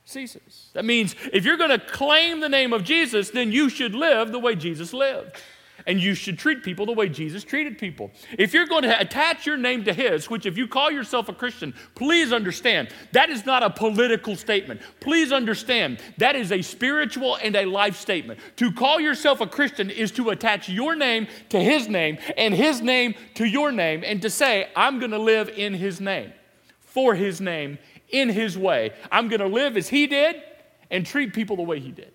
ceases. 0.05 0.69
That 0.73 0.83
means 0.83 1.15
if 1.31 1.45
you're 1.45 1.57
going 1.57 1.69
to 1.69 1.79
claim 1.79 2.41
the 2.41 2.49
name 2.49 2.73
of 2.73 2.83
Jesus, 2.83 3.29
then 3.29 3.53
you 3.53 3.69
should 3.69 3.95
live 3.95 4.33
the 4.33 4.39
way 4.39 4.55
Jesus 4.55 4.93
lived 4.93 5.41
and 5.85 6.01
you 6.01 6.13
should 6.13 6.39
treat 6.39 6.63
people 6.63 6.85
the 6.85 6.93
way 6.93 7.09
Jesus 7.09 7.43
treated 7.43 7.77
people. 7.77 8.11
If 8.37 8.53
you're 8.53 8.67
going 8.67 8.83
to 8.83 8.99
attach 8.99 9.45
your 9.45 9.57
name 9.57 9.83
to 9.85 9.93
His, 9.93 10.29
which 10.29 10.45
if 10.45 10.57
you 10.57 10.67
call 10.67 10.91
yourself 10.91 11.29
a 11.29 11.33
Christian, 11.33 11.73
please 11.95 12.31
understand 12.31 12.89
that 13.11 13.29
is 13.29 13.45
not 13.45 13.63
a 13.63 13.69
political 13.69 14.35
statement. 14.35 14.81
Please 14.99 15.31
understand 15.31 15.99
that 16.17 16.35
is 16.35 16.51
a 16.51 16.61
spiritual 16.61 17.37
and 17.37 17.55
a 17.55 17.65
life 17.65 17.97
statement. 17.97 18.39
To 18.57 18.71
call 18.71 18.99
yourself 18.99 19.41
a 19.41 19.47
Christian 19.47 19.89
is 19.89 20.11
to 20.13 20.29
attach 20.29 20.69
your 20.69 20.95
name 20.95 21.27
to 21.49 21.59
His 21.59 21.87
name 21.87 22.17
and 22.37 22.53
His 22.53 22.81
name 22.81 23.15
to 23.35 23.45
your 23.45 23.71
name 23.71 24.03
and 24.05 24.21
to 24.21 24.29
say, 24.29 24.69
I'm 24.75 24.99
going 24.99 25.11
to 25.11 25.19
live 25.19 25.49
in 25.49 25.73
His 25.73 25.99
name, 25.99 26.33
for 26.81 27.15
His 27.15 27.41
name, 27.41 27.77
in 28.09 28.29
His 28.29 28.57
way. 28.57 28.91
I'm 29.11 29.27
going 29.27 29.41
to 29.41 29.47
live 29.47 29.75
as 29.75 29.89
He 29.89 30.07
did 30.07 30.41
and 30.89 31.05
treat 31.05 31.33
people 31.33 31.55
the 31.55 31.63
way 31.63 31.79
He 31.79 31.91
did. 31.91 32.11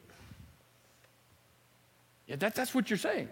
Yeah, 2.27 2.37
that, 2.37 2.55
that's 2.55 2.75
what 2.75 2.91
you're 2.91 2.99
saying. 2.99 3.29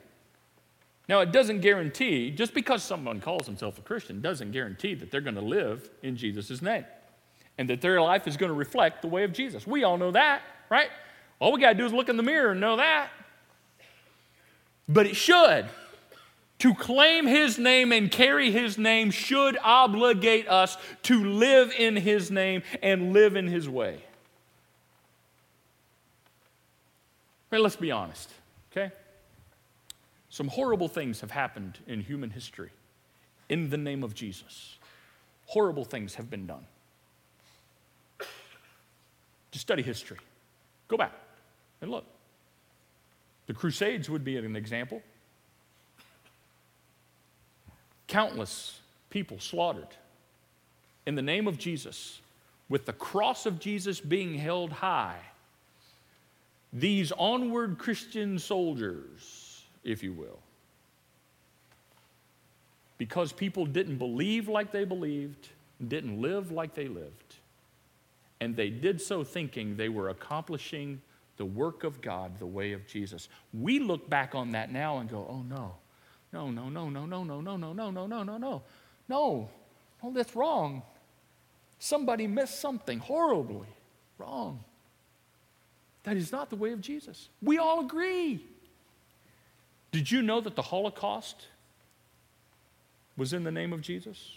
Now, 1.09 1.21
it 1.21 1.31
doesn't 1.31 1.61
guarantee, 1.61 2.31
just 2.31 2.53
because 2.53 2.83
someone 2.83 3.21
calls 3.21 3.47
himself 3.47 3.79
a 3.79 3.83
Christian, 3.83 4.21
doesn't 4.21 4.51
guarantee 4.51 4.95
that 4.95 5.11
they're 5.11 5.21
going 5.21 5.37
to 5.37 5.40
live 5.40 5.88
in 6.03 6.16
Jesus' 6.16 6.61
name 6.61 6.85
and 7.59 7.71
that 7.71 7.81
their 7.81 8.01
life 8.01 8.27
is 8.27 8.37
going 8.37 8.51
to 8.51 8.57
reflect 8.57 9.03
the 9.03 9.09
way 9.09 9.25
of 9.25 9.33
Jesus. 9.33 9.66
We 9.66 9.85
all 9.85 9.99
know 9.99 10.11
that, 10.11 10.42
right? 10.69 10.88
All 11.38 11.53
we 11.53 11.61
got 11.61 11.71
to 11.71 11.79
do 11.79 11.87
is 11.87 11.92
look 11.92 12.09
in 12.09 12.16
the 12.16 12.23
mirror 12.23 12.53
and 12.53 12.61
know 12.61 12.77
that. 12.77 13.11
But 14.88 15.07
it 15.07 15.16
should. 15.16 15.66
To 16.61 16.75
claim 16.75 17.27
his 17.27 17.59
name 17.59 17.92
and 17.92 18.11
carry 18.11 18.51
his 18.51 18.79
name 18.79 19.11
should 19.11 19.59
obligate 19.62 20.49
us 20.49 20.77
to 21.05 21.23
live 21.23 21.73
in 21.79 21.97
his 21.97 22.31
name 22.31 22.62
and 22.83 23.12
live 23.12 23.37
in 23.37 23.47
his 23.47 23.69
way. 23.69 24.01
Right, 27.51 27.61
let's 27.61 27.77
be 27.77 27.90
honest? 27.92 28.31
Some 30.37 30.49
horrible 30.49 30.88
things 30.88 31.22
have 31.22 31.31
happened 31.31 31.79
in 31.87 32.03
human 32.03 32.29
history 32.29 32.68
in 33.49 33.70
the 33.70 33.79
name 33.79 34.05
of 34.05 34.14
Jesus. 34.14 34.77
Horrible 35.46 35.87
things 35.87 36.16
have 36.16 36.29
been 36.29 36.46
done. 36.46 36.66
Just 39.51 39.62
study 39.62 39.83
history. 39.83 40.18
Go 40.88 40.99
back 40.99 41.14
and 41.81 41.90
look. 41.90 42.05
The 43.46 43.55
Crusades 43.55 44.11
would 44.11 44.25
be 44.25 44.37
an 44.37 44.57
example. 44.57 45.01
Countless 48.07 48.81
people 49.09 49.40
slaughtered 49.40 49.96
in 51.07 51.14
the 51.14 51.22
name 51.22 51.49
of 51.49 51.57
Jesus, 51.57 52.20
with 52.68 52.85
the 52.85 52.92
cross 52.92 53.46
of 53.46 53.59
Jesus 53.59 54.01
being 54.03 54.35
held 54.35 54.70
high. 54.70 55.16
These 56.75 57.11
onward 57.12 57.79
Christian 57.79 58.38
soldiers 58.38 59.45
if 59.87 60.03
you 60.03 60.12
will. 60.12 60.38
Because 62.99 63.33
people 63.33 63.66
didn't 63.66 63.96
believe 63.96 64.49
like 64.49 64.72
they 64.72 64.85
believed, 64.85 65.49
didn't 65.87 66.20
live 66.20 66.51
like 66.51 66.75
they 66.75 66.88
lived. 66.88 67.37
And 68.40 68.57
they 68.57 68.68
did 68.68 69.01
so 69.01 69.25
thinking 69.25 69.77
they 69.77 69.88
were 69.88 70.11
accomplishing 70.11 71.01
the 71.37 71.44
work 71.44 71.85
of 71.85 72.01
God 72.01 72.38
the 72.38 72.46
way 72.46 72.72
of 72.72 72.87
Jesus. 72.87 73.29
We 73.53 73.79
look 73.79 74.09
back 74.09 74.35
on 74.35 74.53
that 74.53 74.72
now 74.72 74.99
and 74.99 75.09
go, 75.09 75.27
oh 75.29 75.42
no, 75.42 75.75
no, 76.33 76.51
no, 76.51 76.68
no, 76.68 76.88
no, 76.88 77.07
no, 77.07 77.25
no, 77.25 77.40
no, 77.40 77.57
no, 77.57 77.72
no, 77.72 77.90
no, 77.90 78.07
no, 78.07 78.22
no, 78.22 78.38
no. 78.38 78.62
No, 79.09 79.49
no, 80.03 80.12
that's 80.12 80.35
wrong. 80.35 80.83
Somebody 81.79 82.27
missed 82.27 82.61
something 82.61 82.99
horribly 82.99 83.68
wrong. 84.18 84.64
That 86.05 86.16
is 86.16 86.33
not 86.33 86.51
the 86.51 86.57
way 86.57 86.72
of 86.72 86.81
Jesus. 86.81 87.29
We 87.42 87.59
all 87.59 87.81
agree. 87.81 88.44
Did 89.96 90.11
you 90.11 90.20
know 90.20 90.42
that 90.42 90.56
the 90.56 90.61
Holocaust 90.61 91.46
was 93.16 93.32
in 93.32 93.44
the 93.44 93.50
name 93.50 93.72
of 93.72 93.80
Jesus? 93.80 94.30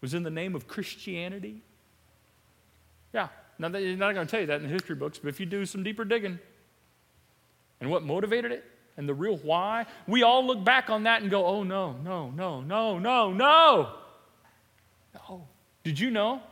Was 0.00 0.14
in 0.14 0.24
the 0.24 0.30
name 0.30 0.56
of 0.56 0.66
Christianity? 0.66 1.62
Yeah. 3.12 3.28
Now, 3.56 3.68
they're 3.68 3.96
not 3.96 4.14
going 4.14 4.26
to 4.26 4.30
tell 4.32 4.40
you 4.40 4.48
that 4.48 4.56
in 4.56 4.64
the 4.64 4.72
history 4.72 4.96
books, 4.96 5.20
but 5.20 5.28
if 5.28 5.38
you 5.38 5.46
do 5.46 5.64
some 5.64 5.84
deeper 5.84 6.04
digging, 6.04 6.40
and 7.80 7.88
what 7.88 8.02
motivated 8.02 8.50
it, 8.50 8.64
and 8.96 9.08
the 9.08 9.14
real 9.14 9.36
why, 9.36 9.86
we 10.08 10.24
all 10.24 10.44
look 10.44 10.64
back 10.64 10.90
on 10.90 11.04
that 11.04 11.22
and 11.22 11.30
go, 11.30 11.46
oh, 11.46 11.62
no, 11.62 11.92
no, 12.04 12.30
no, 12.30 12.60
no, 12.60 12.98
no, 12.98 13.32
no. 13.32 13.92
No. 15.14 15.46
Did 15.84 16.00
you 16.00 16.10
know 16.10 16.42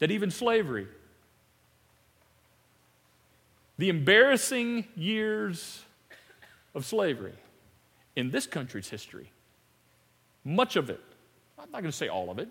that 0.00 0.10
even 0.10 0.32
slavery, 0.32 0.88
the 3.78 3.88
embarrassing 3.88 4.88
years 4.96 5.84
of 6.74 6.84
slavery 6.84 7.34
in 8.16 8.30
this 8.30 8.46
country's 8.46 8.88
history, 8.88 9.30
much 10.44 10.76
of 10.76 10.90
it, 10.90 11.00
I'm 11.58 11.70
not 11.70 11.82
going 11.82 11.90
to 11.90 11.96
say 11.96 12.08
all 12.08 12.30
of 12.30 12.38
it, 12.38 12.48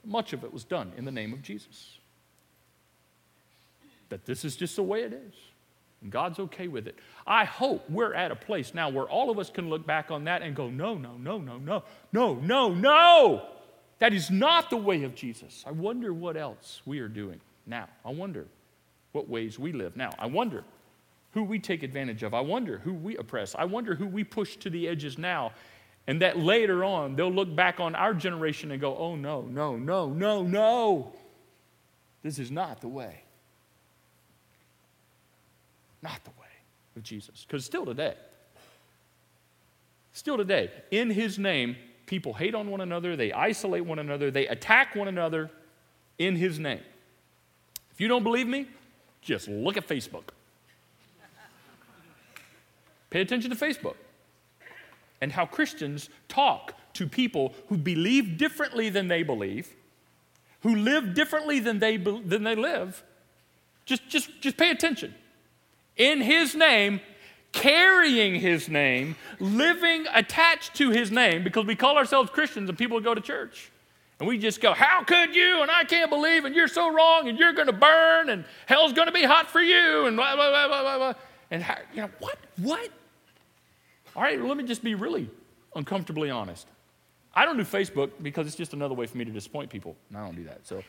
but 0.00 0.10
much 0.10 0.32
of 0.32 0.44
it 0.44 0.52
was 0.52 0.64
done 0.64 0.92
in 0.96 1.04
the 1.04 1.12
name 1.12 1.32
of 1.32 1.42
Jesus. 1.42 1.98
That 4.08 4.24
this 4.24 4.44
is 4.44 4.56
just 4.56 4.76
the 4.76 4.82
way 4.82 5.02
it 5.02 5.12
is. 5.12 5.34
And 6.02 6.10
God's 6.10 6.38
okay 6.38 6.68
with 6.68 6.86
it. 6.88 6.98
I 7.26 7.44
hope 7.44 7.88
we're 7.90 8.14
at 8.14 8.30
a 8.30 8.36
place 8.36 8.72
now 8.72 8.88
where 8.88 9.04
all 9.04 9.30
of 9.30 9.38
us 9.38 9.50
can 9.50 9.68
look 9.68 9.86
back 9.86 10.10
on 10.10 10.24
that 10.24 10.42
and 10.42 10.56
go, 10.56 10.70
no, 10.70 10.94
no, 10.94 11.16
no, 11.18 11.38
no, 11.38 11.58
no, 11.58 11.82
no, 12.12 12.34
no, 12.34 12.74
no. 12.74 13.46
That 13.98 14.14
is 14.14 14.30
not 14.30 14.70
the 14.70 14.78
way 14.78 15.02
of 15.02 15.14
Jesus. 15.14 15.62
I 15.66 15.72
wonder 15.72 16.14
what 16.14 16.36
else 16.36 16.80
we 16.86 17.00
are 17.00 17.08
doing 17.08 17.40
now. 17.66 17.88
I 18.04 18.10
wonder 18.10 18.46
what 19.12 19.28
ways 19.28 19.58
we 19.58 19.72
live 19.72 19.96
now. 19.96 20.10
I 20.18 20.26
wonder 20.26 20.64
who 21.32 21.42
we 21.44 21.58
take 21.58 21.82
advantage 21.82 22.22
of. 22.22 22.34
I 22.34 22.40
wonder 22.40 22.78
who 22.78 22.92
we 22.92 23.16
oppress. 23.16 23.54
I 23.54 23.64
wonder 23.64 23.94
who 23.94 24.06
we 24.06 24.24
push 24.24 24.56
to 24.56 24.70
the 24.70 24.88
edges 24.88 25.18
now. 25.18 25.52
And 26.06 26.22
that 26.22 26.38
later 26.38 26.82
on, 26.82 27.14
they'll 27.14 27.32
look 27.32 27.54
back 27.54 27.78
on 27.78 27.94
our 27.94 28.14
generation 28.14 28.72
and 28.72 28.80
go, 28.80 28.96
oh, 28.96 29.14
no, 29.14 29.42
no, 29.42 29.76
no, 29.76 30.08
no, 30.08 30.42
no. 30.42 31.12
This 32.22 32.38
is 32.38 32.50
not 32.50 32.80
the 32.80 32.88
way. 32.88 33.22
Not 36.02 36.24
the 36.24 36.30
way 36.30 36.46
of 36.96 37.02
Jesus. 37.02 37.44
Because 37.46 37.64
still 37.64 37.84
today, 37.84 38.14
still 40.12 40.36
today, 40.36 40.70
in 40.90 41.10
his 41.10 41.38
name, 41.38 41.76
people 42.06 42.34
hate 42.34 42.54
on 42.54 42.70
one 42.70 42.80
another, 42.80 43.14
they 43.14 43.32
isolate 43.32 43.84
one 43.84 43.98
another, 43.98 44.30
they 44.30 44.48
attack 44.48 44.96
one 44.96 45.06
another 45.06 45.50
in 46.18 46.34
his 46.34 46.58
name. 46.58 46.80
If 47.92 48.00
you 48.00 48.08
don't 48.08 48.24
believe 48.24 48.48
me, 48.48 48.66
just 49.20 49.46
look 49.48 49.76
at 49.76 49.86
Facebook. 49.86 50.30
Pay 53.10 53.20
attention 53.20 53.50
to 53.50 53.56
Facebook 53.56 53.96
and 55.20 55.32
how 55.32 55.46
Christians 55.46 56.08
talk 56.28 56.74
to 56.94 57.06
people 57.06 57.54
who 57.68 57.76
believe 57.76 58.38
differently 58.38 58.88
than 58.88 59.08
they 59.08 59.22
believe, 59.22 59.74
who 60.62 60.76
live 60.76 61.14
differently 61.14 61.60
than 61.60 61.78
they, 61.78 61.96
than 61.96 62.42
they 62.42 62.54
live. 62.54 63.02
Just, 63.84 64.08
just, 64.08 64.40
just 64.40 64.56
pay 64.56 64.70
attention 64.70 65.14
in 65.96 66.20
His 66.20 66.54
name, 66.54 67.00
carrying 67.52 68.40
His 68.40 68.68
name, 68.68 69.16
living 69.38 70.06
attached 70.12 70.74
to 70.76 70.90
His 70.90 71.10
name, 71.10 71.44
because 71.44 71.66
we 71.66 71.74
call 71.74 71.96
ourselves 71.96 72.30
Christians 72.30 72.68
and 72.68 72.78
people 72.78 73.00
go 73.00 73.14
to 73.14 73.20
church. 73.20 73.70
And 74.18 74.28
we 74.28 74.36
just 74.36 74.60
go, 74.60 74.74
How 74.74 75.02
could 75.02 75.34
you? 75.34 75.62
And 75.62 75.70
I 75.70 75.84
can't 75.84 76.10
believe, 76.10 76.44
and 76.44 76.54
you're 76.54 76.68
so 76.68 76.92
wrong, 76.92 77.28
and 77.28 77.38
you're 77.38 77.54
going 77.54 77.68
to 77.68 77.72
burn, 77.72 78.28
and 78.28 78.44
hell's 78.66 78.92
going 78.92 79.06
to 79.06 79.12
be 79.12 79.24
hot 79.24 79.48
for 79.48 79.62
you, 79.62 80.06
and 80.06 80.16
blah, 80.16 80.36
blah, 80.36 80.50
blah, 80.50 80.82
blah, 80.82 80.98
blah. 80.98 81.14
And, 81.50 81.62
how, 81.62 81.78
you 81.94 82.02
know, 82.02 82.10
what? 82.18 82.38
What? 82.58 82.90
All 84.16 84.22
right, 84.22 84.40
let 84.40 84.56
me 84.56 84.64
just 84.64 84.82
be 84.82 84.94
really 84.94 85.28
uncomfortably 85.74 86.30
honest. 86.30 86.66
I 87.34 87.44
don't 87.44 87.56
do 87.56 87.62
Facebook 87.62 88.10
because 88.22 88.46
it's 88.46 88.56
just 88.56 88.72
another 88.72 88.94
way 88.94 89.06
for 89.06 89.16
me 89.16 89.24
to 89.24 89.30
disappoint 89.30 89.70
people. 89.70 89.96
And 90.08 90.18
I 90.18 90.24
don't 90.24 90.34
do 90.34 90.44
that. 90.44 90.66
So 90.66 90.82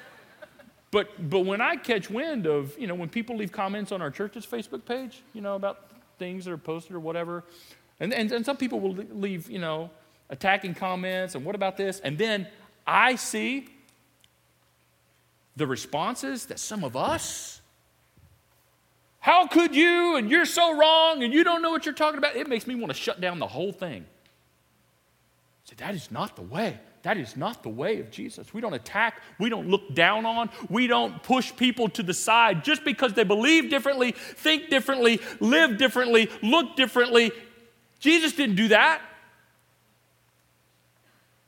but, 0.90 1.30
but 1.30 1.40
when 1.40 1.60
I 1.60 1.76
catch 1.76 2.08
wind 2.10 2.46
of, 2.46 2.78
you 2.78 2.86
know, 2.86 2.94
when 2.94 3.08
people 3.08 3.36
leave 3.36 3.50
comments 3.50 3.90
on 3.90 4.00
our 4.00 4.10
church's 4.10 4.46
Facebook 4.46 4.84
page, 4.84 5.22
you 5.34 5.40
know, 5.40 5.56
about 5.56 5.90
things 6.18 6.44
that 6.44 6.52
are 6.52 6.58
posted 6.58 6.94
or 6.94 7.00
whatever, 7.00 7.44
and, 8.00 8.14
and, 8.14 8.30
and 8.30 8.46
some 8.46 8.56
people 8.56 8.78
will 8.78 8.94
leave, 8.94 9.50
you 9.50 9.58
know, 9.58 9.90
attacking 10.30 10.74
comments 10.74 11.34
and 11.34 11.44
what 11.44 11.56
about 11.56 11.76
this? 11.76 12.00
And 12.00 12.16
then 12.16 12.46
I 12.86 13.16
see 13.16 13.68
the 15.56 15.66
responses 15.66 16.46
that 16.46 16.60
some 16.60 16.84
of 16.84 16.96
us, 16.96 17.57
how 19.20 19.46
could 19.46 19.74
you? 19.74 20.16
And 20.16 20.30
you're 20.30 20.46
so 20.46 20.76
wrong 20.76 21.22
and 21.22 21.32
you 21.32 21.44
don't 21.44 21.62
know 21.62 21.70
what 21.70 21.84
you're 21.84 21.94
talking 21.94 22.18
about. 22.18 22.36
It 22.36 22.48
makes 22.48 22.66
me 22.66 22.74
want 22.74 22.88
to 22.88 22.94
shut 22.94 23.20
down 23.20 23.38
the 23.38 23.46
whole 23.46 23.72
thing. 23.72 24.06
So 25.64 25.74
that 25.78 25.94
is 25.94 26.10
not 26.10 26.36
the 26.36 26.42
way. 26.42 26.78
That 27.02 27.16
is 27.16 27.36
not 27.36 27.62
the 27.62 27.68
way 27.68 28.00
of 28.00 28.10
Jesus. 28.10 28.52
We 28.52 28.60
don't 28.60 28.74
attack, 28.74 29.22
we 29.38 29.48
don't 29.48 29.68
look 29.68 29.94
down 29.94 30.26
on, 30.26 30.50
we 30.68 30.86
don't 30.86 31.22
push 31.22 31.54
people 31.54 31.88
to 31.90 32.02
the 32.02 32.14
side 32.14 32.64
just 32.64 32.84
because 32.84 33.14
they 33.14 33.22
believe 33.24 33.70
differently, 33.70 34.12
think 34.12 34.68
differently, 34.68 35.20
live 35.40 35.78
differently, 35.78 36.28
look 36.42 36.76
differently. 36.76 37.30
Jesus 38.00 38.32
didn't 38.32 38.56
do 38.56 38.68
that. 38.68 39.00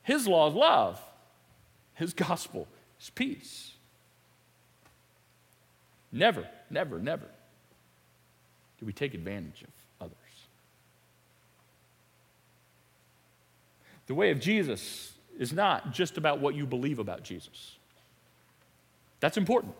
His 0.03 0.27
law 0.27 0.49
is 0.49 0.55
love, 0.55 1.01
His 1.95 2.13
gospel 2.13 2.67
is 2.99 3.09
peace. 3.09 3.73
Never, 6.11 6.47
never, 6.69 6.99
never 6.99 7.27
do 8.81 8.85
we 8.87 8.91
take 8.91 9.13
advantage 9.13 9.61
of 9.61 9.69
others. 10.01 10.17
The 14.07 14.15
way 14.15 14.31
of 14.31 14.41
Jesus 14.41 15.13
is 15.37 15.53
not 15.53 15.93
just 15.93 16.17
about 16.17 16.41
what 16.41 16.55
you 16.55 16.65
believe 16.65 16.97
about 16.97 17.23
Jesus. 17.23 17.77
That's 19.19 19.37
important. 19.37 19.75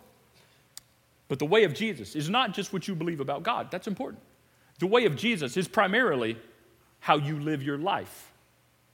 But 1.27 1.39
the 1.39 1.47
way 1.47 1.63
of 1.63 1.73
Jesus 1.73 2.15
is 2.15 2.29
not 2.29 2.53
just 2.53 2.71
what 2.71 2.87
you 2.87 2.93
believe 2.93 3.19
about 3.19 3.41
God. 3.41 3.71
That's 3.71 3.87
important. 3.87 4.21
The 4.77 4.87
way 4.87 5.05
of 5.05 5.15
Jesus 5.15 5.57
is 5.57 5.67
primarily 5.67 6.37
how 6.99 7.17
you 7.17 7.39
live 7.39 7.63
your 7.63 7.79
life, 7.79 8.31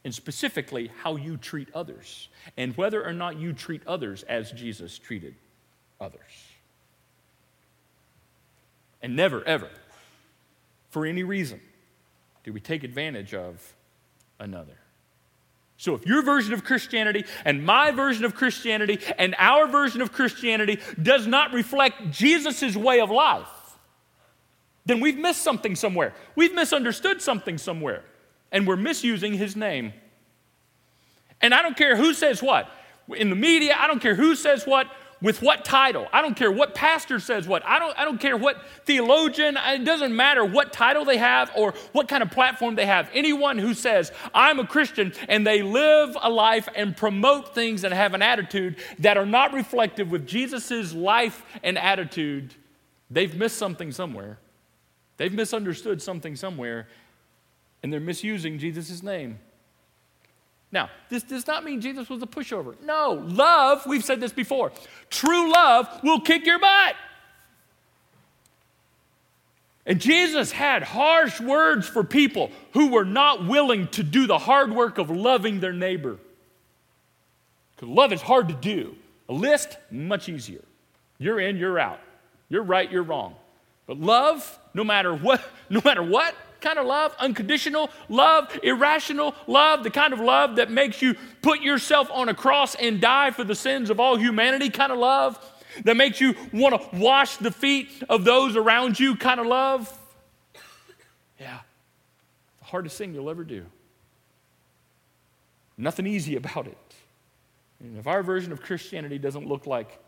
and 0.05 0.15
specifically 0.15 0.89
how 1.01 1.17
you 1.17 1.35
treat 1.35 1.67
others, 1.73 2.29
and 2.55 2.77
whether 2.77 3.05
or 3.05 3.11
not 3.11 3.37
you 3.37 3.51
treat 3.51 3.85
others 3.85 4.23
as 4.23 4.53
Jesus 4.53 4.97
treated 4.97 5.35
others. 5.99 6.21
And 9.01 9.17
never, 9.17 9.43
ever, 9.43 9.69
for 10.97 11.05
any 11.05 11.21
reason, 11.21 11.61
do 12.43 12.51
we 12.51 12.59
take 12.59 12.83
advantage 12.83 13.35
of 13.35 13.61
another. 14.39 14.79
So, 15.77 15.93
if 15.93 16.07
your 16.07 16.23
version 16.23 16.55
of 16.55 16.63
Christianity 16.63 17.23
and 17.45 17.63
my 17.63 17.91
version 17.91 18.25
of 18.25 18.33
Christianity 18.33 18.97
and 19.19 19.35
our 19.37 19.67
version 19.67 20.01
of 20.01 20.11
Christianity 20.11 20.79
does 20.99 21.27
not 21.27 21.53
reflect 21.53 22.09
Jesus' 22.09 22.75
way 22.75 22.99
of 22.99 23.11
life, 23.11 23.47
then 24.87 25.01
we've 25.01 25.19
missed 25.19 25.43
something 25.43 25.75
somewhere. 25.75 26.15
We've 26.35 26.55
misunderstood 26.55 27.21
something 27.21 27.59
somewhere, 27.59 28.03
and 28.51 28.65
we're 28.65 28.75
misusing 28.75 29.33
his 29.35 29.55
name. 29.55 29.93
And 31.41 31.53
I 31.53 31.61
don't 31.61 31.77
care 31.77 31.95
who 31.95 32.15
says 32.15 32.41
what. 32.41 32.71
In 33.15 33.29
the 33.29 33.35
media, 33.35 33.75
I 33.77 33.85
don't 33.85 34.01
care 34.01 34.15
who 34.15 34.35
says 34.35 34.65
what 34.65 34.87
with 35.21 35.41
what 35.41 35.65
title. 35.65 36.07
I 36.13 36.21
don't 36.21 36.35
care 36.35 36.51
what 36.51 36.75
pastor 36.75 37.19
says 37.19 37.47
what. 37.47 37.65
I 37.65 37.79
don't, 37.79 37.97
I 37.97 38.05
don't 38.05 38.19
care 38.19 38.37
what 38.37 38.61
theologian. 38.85 39.57
Uh, 39.57 39.73
it 39.75 39.83
doesn't 39.83 40.15
matter 40.15 40.45
what 40.45 40.71
title 40.71 41.05
they 41.05 41.17
have 41.17 41.51
or 41.55 41.73
what 41.91 42.07
kind 42.07 42.21
of 42.21 42.31
platform 42.31 42.75
they 42.75 42.85
have. 42.85 43.09
Anyone 43.13 43.57
who 43.57 43.73
says, 43.73 44.11
I'm 44.33 44.59
a 44.59 44.67
Christian, 44.67 45.13
and 45.27 45.45
they 45.45 45.61
live 45.61 46.15
a 46.21 46.29
life 46.29 46.69
and 46.75 46.95
promote 46.95 47.55
things 47.55 47.83
and 47.83 47.93
have 47.93 48.13
an 48.13 48.21
attitude 48.21 48.77
that 48.99 49.17
are 49.17 49.25
not 49.25 49.53
reflective 49.53 50.11
with 50.11 50.27
Jesus' 50.27 50.93
life 50.93 51.43
and 51.63 51.77
attitude, 51.77 52.53
they've 53.09 53.35
missed 53.35 53.57
something 53.57 53.91
somewhere. 53.91 54.37
They've 55.17 55.33
misunderstood 55.33 56.01
something 56.01 56.35
somewhere, 56.35 56.87
and 57.81 57.91
they're 57.91 57.99
misusing 57.99 58.59
Jesus' 58.59 59.01
name. 59.01 59.39
Now, 60.71 60.89
this 61.09 61.23
does 61.23 61.47
not 61.47 61.63
mean 61.63 61.79
Jesus 61.79 62.09
was 62.09 62.21
a 62.21 62.27
pushover. 62.27 62.75
No, 62.83 63.23
love, 63.25 63.85
we've 63.85 64.03
said 64.03 64.19
this 64.19 64.33
before, 64.33 64.71
true 65.09 65.51
love 65.51 65.87
will 66.03 66.19
kick 66.19 66.45
your 66.45 66.59
butt. 66.59 66.95
And 69.85 70.01
Jesus 70.01 70.51
had 70.51 70.83
harsh 70.83 71.39
words 71.39 71.87
for 71.87 72.03
people 72.03 72.51
who 72.73 72.91
were 72.91 73.05
not 73.05 73.47
willing 73.47 73.87
to 73.89 74.03
do 74.03 74.27
the 74.27 74.37
hard 74.37 74.73
work 74.73 74.97
of 74.97 75.09
loving 75.09 75.61
their 75.61 75.71
neighbor. 75.71 76.17
Because 77.73 77.87
love 77.87 78.11
is 78.11 78.21
hard 78.21 78.49
to 78.49 78.53
do. 78.53 78.95
A 79.29 79.33
list, 79.33 79.77
much 79.89 80.27
easier. 80.27 80.63
You're 81.19 81.39
in, 81.39 81.55
you're 81.55 81.79
out. 81.79 82.01
You're 82.49 82.63
right, 82.63 82.91
you're 82.91 83.03
wrong. 83.03 83.35
But 83.85 83.97
love, 83.97 84.59
no 84.73 84.83
matter 84.83 85.15
what, 85.15 85.41
no 85.69 85.81
matter 85.85 86.03
what, 86.03 86.35
kind 86.61 86.79
of 86.79 86.85
love, 86.85 87.15
unconditional 87.19 87.89
love, 88.09 88.57
irrational 88.63 89.35
love, 89.47 89.83
the 89.83 89.89
kind 89.89 90.13
of 90.13 90.19
love 90.19 90.57
that 90.57 90.71
makes 90.71 91.01
you 91.01 91.15
put 91.41 91.61
yourself 91.61 92.09
on 92.11 92.29
a 92.29 92.33
cross 92.33 92.75
and 92.75 92.99
die 92.99 93.31
for 93.31 93.43
the 93.43 93.55
sins 93.55 93.89
of 93.89 93.99
all 93.99 94.15
humanity 94.15 94.69
kind 94.69 94.91
of 94.91 94.97
love, 94.97 95.39
that 95.83 95.95
makes 95.95 96.19
you 96.19 96.35
want 96.53 96.79
to 96.79 96.97
wash 96.97 97.37
the 97.37 97.51
feet 97.51 97.89
of 98.09 98.23
those 98.23 98.55
around 98.55 98.99
you 98.99 99.15
kind 99.15 99.39
of 99.39 99.45
love. 99.45 99.91
Yeah. 101.39 101.59
The 102.59 102.65
hardest 102.65 102.97
thing 102.97 103.13
you'll 103.13 103.29
ever 103.29 103.43
do. 103.43 103.65
Nothing 105.77 106.07
easy 106.07 106.35
about 106.35 106.67
it. 106.67 106.77
And 107.79 107.97
if 107.97 108.07
our 108.07 108.23
version 108.23 108.51
of 108.51 108.61
Christianity 108.61 109.19
doesn't 109.19 109.47
look 109.47 109.67
like 109.67 109.99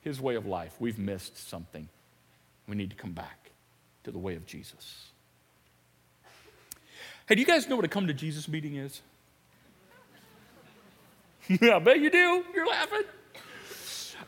his 0.00 0.20
way 0.20 0.34
of 0.34 0.46
life, 0.46 0.74
we've 0.80 0.98
missed 0.98 1.48
something. 1.48 1.88
We 2.66 2.74
need 2.74 2.90
to 2.90 2.96
come 2.96 3.12
back 3.12 3.50
to 4.04 4.10
the 4.10 4.18
way 4.18 4.34
of 4.34 4.46
Jesus. 4.46 5.10
Hey, 7.26 7.36
do 7.36 7.40
you 7.40 7.46
guys 7.46 7.68
know 7.68 7.76
what 7.76 7.86
a 7.86 7.88
come 7.88 8.06
to 8.06 8.12
Jesus 8.12 8.48
meeting 8.48 8.76
is? 8.76 9.00
Yeah, 11.48 11.76
I 11.76 11.78
bet 11.78 12.00
you 12.00 12.10
do. 12.10 12.44
You're 12.54 12.66
laughing. 12.66 13.02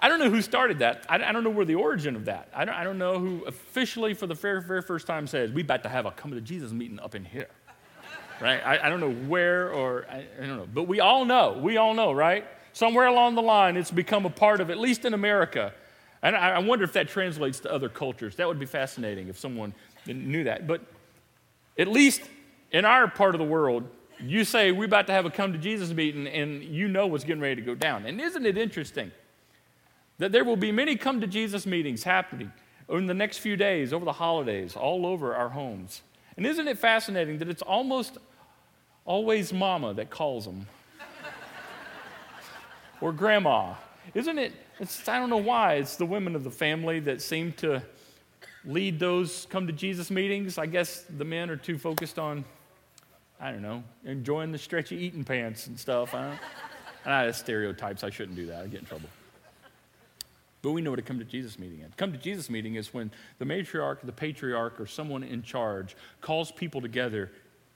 I 0.01 0.09
don't 0.09 0.19
know 0.19 0.31
who 0.31 0.41
started 0.41 0.79
that. 0.79 1.05
I, 1.09 1.19
don't 1.33 1.45
know 1.45 1.51
where 1.51 1.67
the 1.67 1.75
origin 1.75 2.17
of 2.17 2.25
that. 2.27 2.49
I 2.55 2.65
don't, 2.65 2.75
I 2.75 2.85
don't 2.85 2.99
know 2.99 3.19
who 3.19 3.45
officially, 3.45 4.15
for 4.15 4.27
the 4.27 4.35
very, 4.35 4.63
very 4.63 4.81
first 4.81 5.07
time, 5.07 5.27
says, 5.27 5.53
we 5.53 5.63
about 5.63 5.83
to 5.83 5.89
have 5.91 6.07
a 6.07 6.11
come 6.11 6.33
to 6.33 6.41
Jesus 6.41 6.73
meeting 6.73 6.99
up 7.01 7.15
in 7.15 7.25
here. 7.25 7.49
Right? 8.41 8.63
I, 8.65 8.89
don't 8.89 9.01
know 9.01 9.13
where 9.13 9.73
or, 9.73 10.07
I, 10.11 10.25
don't 10.47 10.57
know. 10.57 10.69
But 10.73 10.85
we 10.85 11.01
all 11.01 11.25
know. 11.25 11.59
We 11.61 11.77
all 11.77 11.95
know, 11.95 12.13
right? 12.13 12.47
Somewhere 12.73 13.07
along 13.07 13.35
the 13.35 13.43
line, 13.43 13.77
it's 13.77 13.91
become 13.91 14.27
a 14.27 14.31
part 14.31 14.61
of, 14.61 14.71
at 14.71 14.79
least 14.79 15.05
in 15.05 15.15
America. 15.15 15.73
And 16.23 16.35
I 16.37 16.59
wonder 16.59 16.85
if 16.85 16.93
that 16.95 17.09
translates 17.09 17.61
to 17.61 17.73
other 17.73 17.89
cultures. 17.89 18.37
That 18.37 18.49
would 18.49 18.59
be 18.59 18.67
fascinating 18.67 19.29
if 19.29 19.39
someone 19.39 19.75
knew 20.07 20.45
that. 20.45 20.67
But 20.67 20.83
at 21.79 21.89
least 21.89 22.23
in 22.77 22.85
our 22.85 23.09
part 23.09 23.35
of 23.35 23.39
the 23.39 23.47
world, 23.47 23.89
you 24.21 24.45
say 24.45 24.71
we're 24.71 24.85
about 24.85 25.07
to 25.07 25.13
have 25.15 25.25
a 25.25 25.31
come 25.31 25.51
to 25.55 25.59
Jesus 25.59 25.95
meeting 25.95 26.27
and 26.27 26.63
you 26.63 26.89
know 26.89 27.07
what's 27.07 27.25
getting 27.25 27.41
ready 27.41 27.55
to 27.55 27.63
go 27.63 27.75
down. 27.75 28.05
And 28.05 28.21
isn't 28.21 28.45
it 28.45 28.59
interesting? 28.59 29.13
That 30.19 30.31
there 30.31 30.45
will 30.45 30.57
be 30.57 30.71
many 30.73 30.95
come 30.95 31.23
to 31.23 31.27
Jesus 31.27 31.65
meetings 31.65 32.03
happening 32.03 32.53
in 32.91 33.07
the 33.07 33.15
next 33.15 33.39
few 33.39 33.57
days, 33.57 33.95
over 33.95 34.05
the 34.05 34.13
holidays, 34.13 34.77
all 34.77 35.07
over 35.07 35.35
our 35.35 35.49
homes. 35.49 36.03
And 36.37 36.45
isn't 36.45 36.69
it 36.69 36.77
fascinating 36.77 37.39
that 37.39 37.49
it's 37.49 37.63
almost 37.63 38.19
always 39.07 39.55
mama 39.55 39.95
that 39.95 40.11
calls 40.11 40.45
them? 40.45 40.67
or 43.01 43.11
grandma. 43.11 43.73
Isn't 44.13 44.39
it? 44.39 44.53
I 45.09 45.19
don't 45.19 45.31
know 45.31 45.39
why. 45.39 45.77
It's 45.77 45.97
the 45.97 46.05
women 46.05 46.37
of 46.37 46.45
the 46.45 46.51
family 46.51 47.01
that 47.01 47.23
seem 47.23 47.53
to 47.55 47.83
lead 48.67 48.99
those 48.99 49.47
come 49.49 49.67
to 49.67 49.73
Jesus 49.73 50.11
meetings. 50.11 50.59
I 50.59 50.67
guess 50.67 51.07
the 51.17 51.25
men 51.25 51.49
are 51.49 51.57
too 51.57 51.79
focused 51.79 52.19
on, 52.19 52.45
I 53.41 53.51
don't 53.51 53.63
know, 53.63 53.83
enjoying 54.05 54.53
the 54.53 54.59
stretchy 54.59 54.97
eating 54.97 55.25
pants 55.25 55.67
and 55.67 55.79
stuff. 55.79 56.15
I 56.15 56.23
don't, 56.23 56.39
and 57.05 57.15
I 57.15 57.23
have 57.25 57.37
stereotypes. 57.37 58.03
I 58.03 58.11
shouldn't 58.11 58.37
do 58.37 58.47
that. 58.47 58.65
I 58.65 58.67
get 58.67 58.81
in 58.81 58.87
trouble. 58.87 59.09
But 60.63 60.73
we 60.73 60.83
know 60.83 60.91
what 60.91 60.99
a 60.99 61.03
come 61.03 61.19
to 61.19 61.25
Jesus 61.25 61.59
meeting 61.59 61.81
is. 61.81 61.93
Come 61.97 62.13
to 62.13 62.19
Jesus 62.19 62.51
meeting 62.51 62.75
is 62.75 62.93
when 62.93 63.13
the 63.39 63.45
matriarch, 63.45 64.01
the 64.03 64.13
patriarch, 64.13 64.81
or 64.81 64.87
someone 64.87 65.23
in 65.23 65.43
charge 65.43 65.97
calls 66.21 66.51
people 66.51 66.81
together 66.81 67.31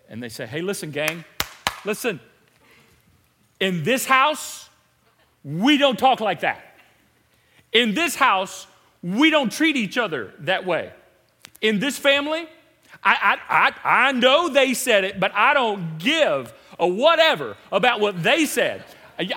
and 0.09 0.21
they 0.21 0.29
say, 0.29 0.45
hey, 0.45 0.61
listen, 0.61 0.91
gang, 0.91 1.25
listen, 1.85 2.19
in 3.61 3.85
this 3.85 4.07
house, 4.07 4.69
we 5.45 5.79
don't 5.79 5.99
talk 5.99 6.19
like 6.19 6.41
that. 6.41 6.65
In 7.73 7.95
this 7.95 8.17
house, 8.17 8.67
we 9.03 9.31
don't 9.31 9.53
treat 9.53 9.77
each 9.77 9.97
other 9.97 10.33
that 10.41 10.67
way. 10.67 10.93
In 11.61 11.79
this 11.79 11.97
family, 11.97 12.49
I, 13.03 13.39
I, 13.49 13.73
I, 13.85 14.09
I 14.09 14.13
know 14.13 14.49
they 14.49 14.75
said 14.75 15.05
it, 15.05 15.19
but 15.19 15.33
I 15.35 15.55
don't 15.55 15.99
give 15.99 16.53
a 16.79 16.87
whatever 16.87 17.57
about 17.73 18.01
what 18.01 18.23
they 18.23 18.47
said. 18.47 18.85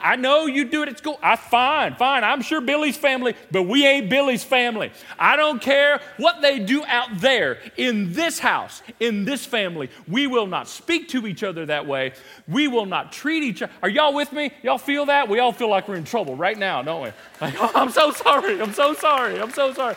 I 0.01 0.15
know 0.15 0.45
you 0.45 0.65
do 0.65 0.83
it 0.83 0.89
at 0.89 0.97
school. 0.97 1.19
I 1.21 1.35
fine, 1.35 1.95
fine. 1.95 2.23
I'm 2.23 2.41
sure 2.41 2.61
Billy's 2.61 2.95
family, 2.95 3.35
but 3.51 3.63
we 3.63 3.85
ain't 3.85 4.09
Billy's 4.09 4.43
family. 4.43 4.91
I 5.19 5.35
don't 5.35 5.61
care 5.61 5.99
what 6.17 6.41
they 6.41 6.59
do 6.59 6.85
out 6.85 7.09
there 7.19 7.57
in 7.75 8.13
this 8.13 8.39
house, 8.39 8.81
in 8.99 9.25
this 9.25 9.45
family. 9.45 9.89
We 10.07 10.27
will 10.27 10.47
not 10.47 10.69
speak 10.69 11.09
to 11.09 11.27
each 11.27 11.43
other 11.43 11.65
that 11.65 11.85
way. 11.85 12.13
We 12.47 12.67
will 12.67 12.85
not 12.85 13.11
treat 13.11 13.43
each 13.43 13.61
other. 13.61 13.73
Are 13.81 13.89
y'all 13.89 14.13
with 14.13 14.31
me? 14.31 14.51
Y'all 14.61 14.77
feel 14.77 15.07
that? 15.07 15.27
We 15.27 15.39
all 15.39 15.51
feel 15.51 15.69
like 15.69 15.87
we're 15.87 15.95
in 15.95 16.05
trouble 16.05 16.35
right 16.35 16.57
now, 16.57 16.81
don't 16.81 17.03
we? 17.03 17.09
Like, 17.41 17.55
oh, 17.59 17.71
I'm 17.75 17.89
so 17.89 18.11
sorry. 18.11 18.61
I'm 18.61 18.73
so 18.73 18.93
sorry. 18.93 19.41
I'm 19.41 19.51
so 19.51 19.73
sorry. 19.73 19.95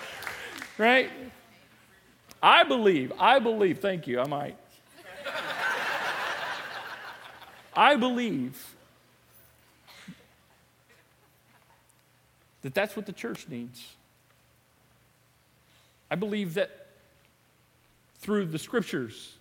Right? 0.78 1.10
I 2.42 2.64
believe, 2.64 3.12
I 3.18 3.38
believe, 3.38 3.78
thank 3.78 4.06
you, 4.06 4.20
I 4.20 4.26
might. 4.26 4.56
I 7.74 7.96
believe 7.96 8.74
that 12.62 12.74
that's 12.74 12.96
what 12.96 13.06
the 13.06 13.12
church 13.12 13.46
needs. 13.48 13.94
I 16.10 16.14
believe 16.14 16.54
that 16.54 16.86
through 18.18 18.46
the 18.46 18.58
scriptures, 18.58 19.34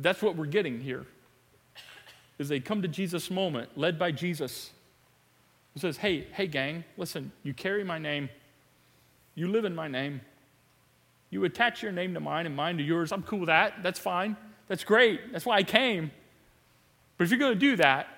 that's 0.00 0.22
what 0.22 0.36
we're 0.36 0.46
getting 0.46 0.80
here. 0.80 1.06
Is 2.38 2.48
they 2.48 2.60
come 2.60 2.82
to 2.82 2.88
Jesus 2.88 3.30
moment, 3.30 3.76
led 3.76 3.98
by 3.98 4.12
Jesus, 4.12 4.70
who 5.74 5.80
says, 5.80 5.96
Hey, 5.96 6.26
hey, 6.32 6.46
gang, 6.46 6.84
listen, 6.96 7.32
you 7.42 7.54
carry 7.54 7.82
my 7.82 7.98
name, 7.98 8.28
you 9.34 9.48
live 9.48 9.64
in 9.64 9.74
my 9.74 9.88
name, 9.88 10.20
you 11.30 11.44
attach 11.44 11.82
your 11.82 11.92
name 11.92 12.14
to 12.14 12.20
mine 12.20 12.46
and 12.46 12.56
mine 12.56 12.78
to 12.78 12.82
yours. 12.82 13.12
I'm 13.12 13.22
cool 13.22 13.40
with 13.40 13.48
that. 13.48 13.82
That's 13.82 13.98
fine. 13.98 14.36
That's 14.66 14.84
great. 14.84 15.32
That's 15.32 15.46
why 15.46 15.56
I 15.56 15.62
came. 15.62 16.10
But 17.16 17.24
if 17.24 17.30
you're 17.30 17.40
going 17.40 17.54
to 17.54 17.58
do 17.58 17.76
that 17.76 18.08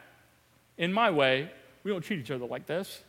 in 0.78 0.92
my 0.92 1.10
way, 1.10 1.50
we 1.82 1.90
don't 1.90 2.02
treat 2.02 2.20
each 2.20 2.30
other 2.30 2.46
like 2.46 2.66
this. 2.66 3.02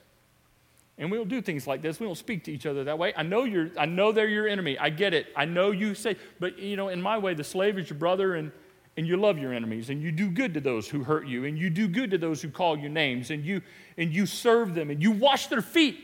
And 0.97 1.09
we 1.09 1.17
don't 1.17 1.29
do 1.29 1.41
things 1.41 1.65
like 1.65 1.81
this. 1.81 1.99
We 1.99 2.05
don't 2.05 2.17
speak 2.17 2.43
to 2.45 2.51
each 2.51 2.65
other 2.65 2.83
that 2.83 2.97
way. 2.97 3.13
I 3.15 3.23
know 3.23 3.43
you're, 3.43 3.71
I 3.77 3.85
know 3.85 4.11
they're 4.11 4.27
your 4.27 4.47
enemy. 4.47 4.77
I 4.77 4.89
get 4.89 5.13
it. 5.13 5.27
I 5.35 5.45
know 5.45 5.71
you 5.71 5.95
say, 5.95 6.15
but 6.39 6.59
you 6.59 6.75
know, 6.75 6.89
in 6.89 7.01
my 7.01 7.17
way, 7.17 7.33
the 7.33 7.43
slave 7.43 7.77
is 7.77 7.89
your 7.89 7.99
brother 7.99 8.35
and 8.35 8.51
and 8.97 9.07
you 9.07 9.15
love 9.15 9.37
your 9.37 9.53
enemies 9.53 9.89
and 9.89 10.01
you 10.01 10.11
do 10.11 10.29
good 10.29 10.53
to 10.53 10.59
those 10.59 10.87
who 10.87 11.03
hurt 11.03 11.25
you 11.25 11.45
and 11.45 11.57
you 11.57 11.69
do 11.69 11.87
good 11.87 12.11
to 12.11 12.17
those 12.17 12.41
who 12.41 12.49
call 12.49 12.77
you 12.77 12.89
names 12.89 13.31
and 13.31 13.45
you 13.45 13.61
and 13.97 14.13
you 14.13 14.25
serve 14.25 14.75
them 14.75 14.89
and 14.89 15.01
you 15.01 15.11
wash 15.11 15.47
their 15.47 15.61
feet 15.61 15.97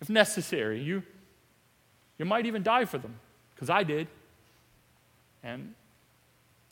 if 0.00 0.08
necessary. 0.08 0.80
You 0.80 1.02
you 2.18 2.24
might 2.24 2.46
even 2.46 2.62
die 2.62 2.84
for 2.84 2.98
them, 2.98 3.14
because 3.54 3.70
I 3.70 3.82
did. 3.82 4.08
And, 5.42 5.74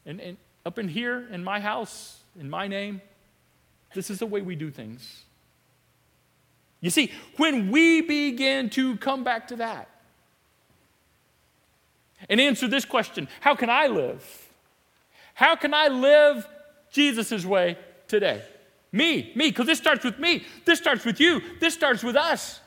and, 0.04 0.20
and 0.20 0.36
up 0.64 0.78
in 0.78 0.88
here 0.88 1.26
in 1.30 1.44
my 1.44 1.60
house, 1.60 2.18
in 2.38 2.50
my 2.50 2.66
name, 2.66 3.00
this 3.94 4.10
is 4.10 4.18
the 4.18 4.26
way 4.26 4.42
we 4.42 4.56
do 4.56 4.70
things. 4.70 5.22
You 6.80 6.90
see, 6.90 7.12
when 7.36 7.70
we 7.70 8.00
begin 8.00 8.68
to 8.70 8.96
come 8.98 9.24
back 9.24 9.48
to 9.48 9.56
that 9.56 9.88
and 12.28 12.40
answer 12.40 12.68
this 12.68 12.84
question 12.84 13.28
how 13.40 13.54
can 13.54 13.70
I 13.70 13.86
live? 13.86 14.48
How 15.34 15.54
can 15.56 15.74
I 15.74 15.88
live 15.88 16.46
Jesus' 16.90 17.44
way 17.44 17.78
today? 18.08 18.42
Me, 18.92 19.32
me, 19.34 19.50
because 19.50 19.66
this 19.66 19.78
starts 19.78 20.04
with 20.04 20.18
me. 20.18 20.44
This 20.64 20.78
starts 20.78 21.04
with 21.04 21.20
you. 21.20 21.42
This 21.60 21.74
starts 21.74 22.02
with 22.02 22.16
us. 22.16 22.60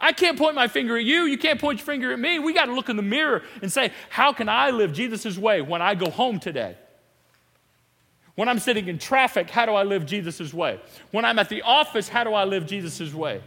I 0.00 0.12
can't 0.12 0.36
point 0.36 0.54
my 0.54 0.68
finger 0.68 0.96
at 0.96 1.04
you. 1.04 1.22
You 1.22 1.38
can't 1.38 1.60
point 1.60 1.78
your 1.78 1.86
finger 1.86 2.12
at 2.12 2.18
me. 2.18 2.38
We 2.38 2.52
got 2.52 2.66
to 2.66 2.74
look 2.74 2.88
in 2.88 2.96
the 2.96 3.02
mirror 3.02 3.42
and 3.60 3.72
say, 3.72 3.92
How 4.08 4.32
can 4.32 4.48
I 4.48 4.70
live 4.70 4.92
Jesus' 4.92 5.38
way 5.38 5.60
when 5.60 5.82
I 5.82 5.94
go 5.94 6.10
home 6.10 6.40
today? 6.40 6.76
When 8.34 8.48
I'm 8.48 8.58
sitting 8.58 8.88
in 8.88 8.98
traffic, 8.98 9.50
how 9.50 9.66
do 9.66 9.72
I 9.72 9.82
live 9.82 10.06
Jesus' 10.06 10.54
way? 10.54 10.80
When 11.10 11.24
I'm 11.24 11.38
at 11.38 11.48
the 11.48 11.62
office, 11.62 12.08
how 12.08 12.24
do 12.24 12.32
I 12.32 12.44
live 12.44 12.66
Jesus' 12.66 13.12
way? 13.12 13.42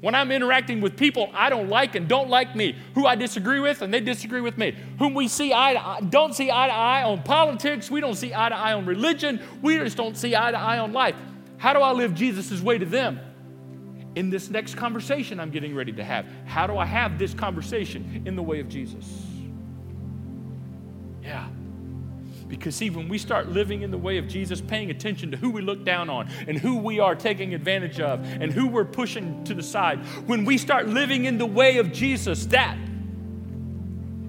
When 0.00 0.14
I'm 0.14 0.32
interacting 0.32 0.82
with 0.82 0.98
people 0.98 1.30
I 1.32 1.48
don't 1.48 1.70
like 1.70 1.94
and 1.94 2.06
don't 2.06 2.28
like 2.28 2.54
me, 2.54 2.76
who 2.94 3.06
I 3.06 3.14
disagree 3.14 3.60
with 3.60 3.80
and 3.80 3.94
they 3.94 4.00
disagree 4.00 4.42
with 4.42 4.58
me, 4.58 4.76
whom 4.98 5.14
we 5.14 5.28
see 5.28 5.54
eye 5.54 5.74
to 5.74 5.86
eye, 5.86 6.00
don't 6.00 6.34
see 6.34 6.50
eye 6.50 6.66
to 6.66 6.74
eye 6.74 7.04
on 7.04 7.22
politics, 7.22 7.90
we 7.90 8.02
don't 8.02 8.16
see 8.16 8.34
eye 8.34 8.50
to 8.50 8.54
eye 8.54 8.74
on 8.74 8.84
religion, 8.84 9.40
we 9.62 9.78
just 9.78 9.96
don't 9.96 10.16
see 10.16 10.36
eye 10.36 10.50
to 10.50 10.58
eye 10.58 10.78
on 10.78 10.92
life. 10.92 11.14
How 11.56 11.72
do 11.72 11.78
I 11.78 11.92
live 11.92 12.14
Jesus' 12.14 12.60
way 12.60 12.76
to 12.76 12.84
them? 12.84 13.18
In 14.14 14.30
this 14.30 14.48
next 14.50 14.76
conversation 14.76 15.40
I'm 15.40 15.50
getting 15.50 15.74
ready 15.74 15.92
to 15.92 16.04
have, 16.04 16.26
how 16.46 16.66
do 16.66 16.76
I 16.78 16.84
have 16.84 17.18
this 17.18 17.34
conversation 17.34 18.22
in 18.26 18.36
the 18.36 18.42
way 18.42 18.60
of 18.60 18.68
Jesus? 18.68 19.26
Yeah. 21.22 21.48
Because, 22.46 22.76
see, 22.76 22.90
when 22.90 23.08
we 23.08 23.18
start 23.18 23.48
living 23.48 23.82
in 23.82 23.90
the 23.90 23.98
way 23.98 24.18
of 24.18 24.28
Jesus, 24.28 24.60
paying 24.60 24.90
attention 24.90 25.30
to 25.30 25.36
who 25.36 25.50
we 25.50 25.62
look 25.62 25.84
down 25.84 26.10
on 26.10 26.28
and 26.46 26.58
who 26.58 26.76
we 26.76 27.00
are 27.00 27.14
taking 27.14 27.54
advantage 27.54 27.98
of 28.00 28.20
and 28.24 28.52
who 28.52 28.68
we're 28.68 28.84
pushing 28.84 29.42
to 29.44 29.54
the 29.54 29.62
side, 29.62 30.04
when 30.26 30.44
we 30.44 30.58
start 30.58 30.88
living 30.88 31.24
in 31.24 31.38
the 31.38 31.46
way 31.46 31.78
of 31.78 31.90
Jesus, 31.90 32.46
that 32.46 32.76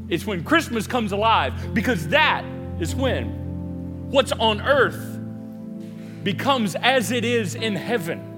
is 0.08 0.26
when 0.26 0.44
Christmas 0.44 0.88
comes 0.88 1.12
alive. 1.12 1.74
Because 1.74 2.08
that 2.08 2.46
is 2.80 2.96
when 2.96 4.10
what's 4.10 4.32
on 4.32 4.62
earth 4.62 5.20
becomes 6.24 6.76
as 6.76 7.12
it 7.12 7.26
is 7.26 7.54
in 7.54 7.76
heaven. 7.76 8.35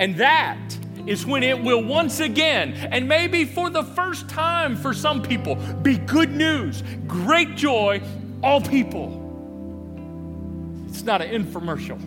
And 0.00 0.16
that 0.16 0.58
is 1.06 1.24
when 1.24 1.42
it 1.42 1.62
will 1.62 1.84
once 1.84 2.20
again, 2.20 2.72
and 2.90 3.08
maybe 3.08 3.44
for 3.44 3.70
the 3.70 3.84
first 3.84 4.28
time 4.28 4.76
for 4.76 4.92
some 4.92 5.22
people, 5.22 5.54
be 5.82 5.98
good 5.98 6.32
news, 6.32 6.82
great 7.06 7.54
joy, 7.54 8.02
all 8.42 8.60
people. 8.60 9.22
It's 10.88 11.04
not 11.04 11.22
an 11.22 11.30
infomercial, 11.30 11.98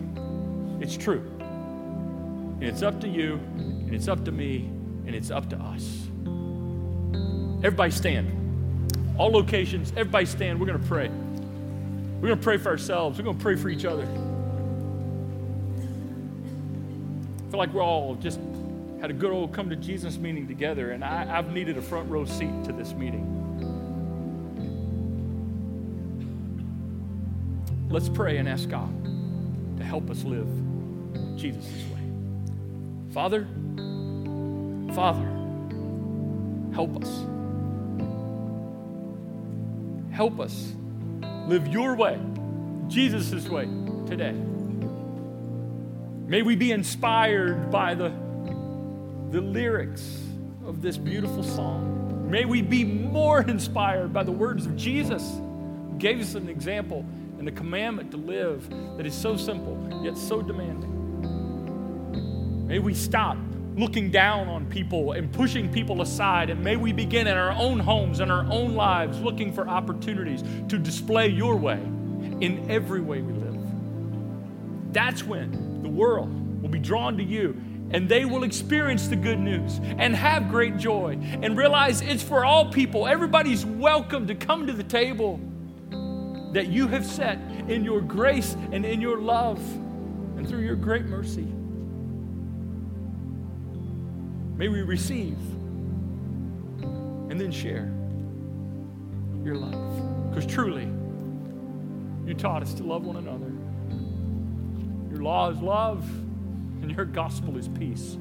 it's 0.82 0.96
true. 0.96 1.22
And 1.40 2.64
it's 2.64 2.82
up 2.82 3.00
to 3.00 3.08
you, 3.08 3.40
and 3.56 3.94
it's 3.94 4.06
up 4.08 4.24
to 4.26 4.32
me, 4.32 4.66
and 5.06 5.14
it's 5.14 5.30
up 5.30 5.48
to 5.50 5.56
us. 5.56 6.06
Everybody 7.64 7.90
stand. 7.90 8.36
All 9.18 9.30
locations, 9.30 9.90
everybody 9.92 10.26
stand. 10.26 10.60
We're 10.60 10.66
going 10.66 10.80
to 10.80 10.86
pray. 10.86 11.08
We're 11.08 12.28
going 12.28 12.38
to 12.38 12.44
pray 12.44 12.58
for 12.58 12.68
ourselves. 12.68 13.18
We're 13.18 13.24
going 13.24 13.38
to 13.38 13.42
pray 13.42 13.56
for 13.56 13.70
each 13.70 13.86
other. 13.86 14.06
I 17.50 17.52
feel 17.52 17.58
like 17.58 17.72
we're 17.72 17.82
all 17.82 18.14
just 18.14 18.38
had 19.00 19.10
a 19.10 19.12
good 19.12 19.32
old 19.32 19.52
come 19.52 19.70
to 19.70 19.74
Jesus 19.74 20.18
meeting 20.18 20.46
together, 20.46 20.92
and 20.92 21.02
I, 21.02 21.36
I've 21.36 21.52
needed 21.52 21.76
a 21.78 21.82
front 21.82 22.08
row 22.08 22.24
seat 22.24 22.52
to 22.66 22.72
this 22.72 22.92
meeting. 22.92 23.26
Let's 27.90 28.08
pray 28.08 28.36
and 28.36 28.48
ask 28.48 28.68
God 28.68 28.88
to 29.78 29.82
help 29.82 30.10
us 30.10 30.22
live 30.22 30.46
Jesus' 31.36 31.66
way. 31.92 33.12
Father, 33.12 33.48
Father, 34.94 35.26
help 36.72 37.02
us. 37.02 37.24
Help 40.12 40.38
us 40.38 40.72
live 41.48 41.66
your 41.66 41.96
way, 41.96 42.16
Jesus' 42.86 43.48
way 43.48 43.64
today. 44.06 44.36
May 46.30 46.42
we 46.42 46.54
be 46.54 46.70
inspired 46.70 47.72
by 47.72 47.94
the, 47.96 48.10
the 49.32 49.40
lyrics 49.40 50.22
of 50.64 50.80
this 50.80 50.96
beautiful 50.96 51.42
song. 51.42 52.30
May 52.30 52.44
we 52.44 52.62
be 52.62 52.84
more 52.84 53.40
inspired 53.42 54.12
by 54.12 54.22
the 54.22 54.30
words 54.30 54.64
of 54.64 54.76
Jesus, 54.76 55.28
who 55.38 55.96
gave 55.98 56.20
us 56.20 56.36
an 56.36 56.48
example 56.48 57.04
and 57.40 57.48
a 57.48 57.50
commandment 57.50 58.12
to 58.12 58.16
live 58.16 58.70
that 58.96 59.06
is 59.06 59.12
so 59.12 59.36
simple 59.36 59.76
yet 60.04 60.16
so 60.16 60.40
demanding. 60.40 60.98
May 62.64 62.78
we 62.78 62.94
stop 62.94 63.36
looking 63.74 64.12
down 64.12 64.46
on 64.46 64.66
people 64.66 65.10
and 65.14 65.32
pushing 65.32 65.68
people 65.68 66.00
aside. 66.00 66.48
And 66.48 66.62
may 66.62 66.76
we 66.76 66.92
begin 66.92 67.26
in 67.26 67.36
our 67.36 67.50
own 67.50 67.80
homes 67.80 68.20
and 68.20 68.30
our 68.30 68.46
own 68.52 68.76
lives 68.76 69.18
looking 69.18 69.52
for 69.52 69.68
opportunities 69.68 70.44
to 70.68 70.78
display 70.78 71.26
your 71.26 71.56
way 71.56 71.80
in 72.40 72.70
every 72.70 73.00
way 73.00 73.20
we 73.20 73.32
live. 73.32 73.58
That's 74.92 75.24
when 75.24 75.69
the 75.82 75.88
world 75.88 76.62
will 76.62 76.68
be 76.68 76.78
drawn 76.78 77.16
to 77.16 77.22
you 77.22 77.60
and 77.92 78.08
they 78.08 78.24
will 78.24 78.44
experience 78.44 79.08
the 79.08 79.16
good 79.16 79.38
news 79.38 79.80
and 79.98 80.14
have 80.14 80.48
great 80.48 80.76
joy 80.76 81.18
and 81.42 81.56
realize 81.56 82.00
it's 82.02 82.22
for 82.22 82.44
all 82.44 82.70
people. 82.70 83.06
Everybody's 83.06 83.66
welcome 83.66 84.26
to 84.28 84.34
come 84.34 84.66
to 84.66 84.72
the 84.72 84.84
table 84.84 85.40
that 86.52 86.68
you 86.68 86.86
have 86.88 87.04
set 87.04 87.38
in 87.68 87.84
your 87.84 88.00
grace 88.00 88.56
and 88.72 88.84
in 88.84 89.00
your 89.00 89.18
love 89.18 89.58
and 90.36 90.48
through 90.48 90.60
your 90.60 90.76
great 90.76 91.04
mercy. 91.04 91.46
May 94.56 94.68
we 94.68 94.82
receive 94.82 95.38
and 97.30 97.40
then 97.40 97.50
share 97.50 97.92
your 99.44 99.56
love. 99.56 100.28
Because 100.30 100.46
truly, 100.46 100.88
you 102.26 102.34
taught 102.34 102.62
us 102.62 102.74
to 102.74 102.84
love 102.84 103.04
one 103.04 103.16
another. 103.16 103.49
Your 105.20 105.26
law 105.26 105.50
is 105.50 105.60
love, 105.60 106.08
and 106.80 106.90
your 106.96 107.04
gospel 107.04 107.58
is 107.58 107.68
peace. 107.68 108.16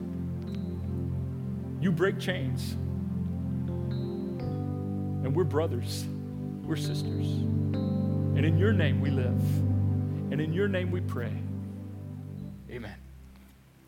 You 1.80 1.94
break 1.94 2.20
chains. 2.20 2.74
And 5.24 5.34
we're 5.34 5.46
brothers, 5.46 6.04
we're 6.66 6.76
sisters. 6.76 7.26
And 7.26 8.46
in 8.46 8.58
your 8.58 8.74
name 8.74 9.00
we 9.00 9.12
live. 9.12 9.42
And 10.30 10.42
in 10.42 10.52
your 10.52 10.68
name 10.68 10.92
we 10.92 11.00
pray. 11.00 11.32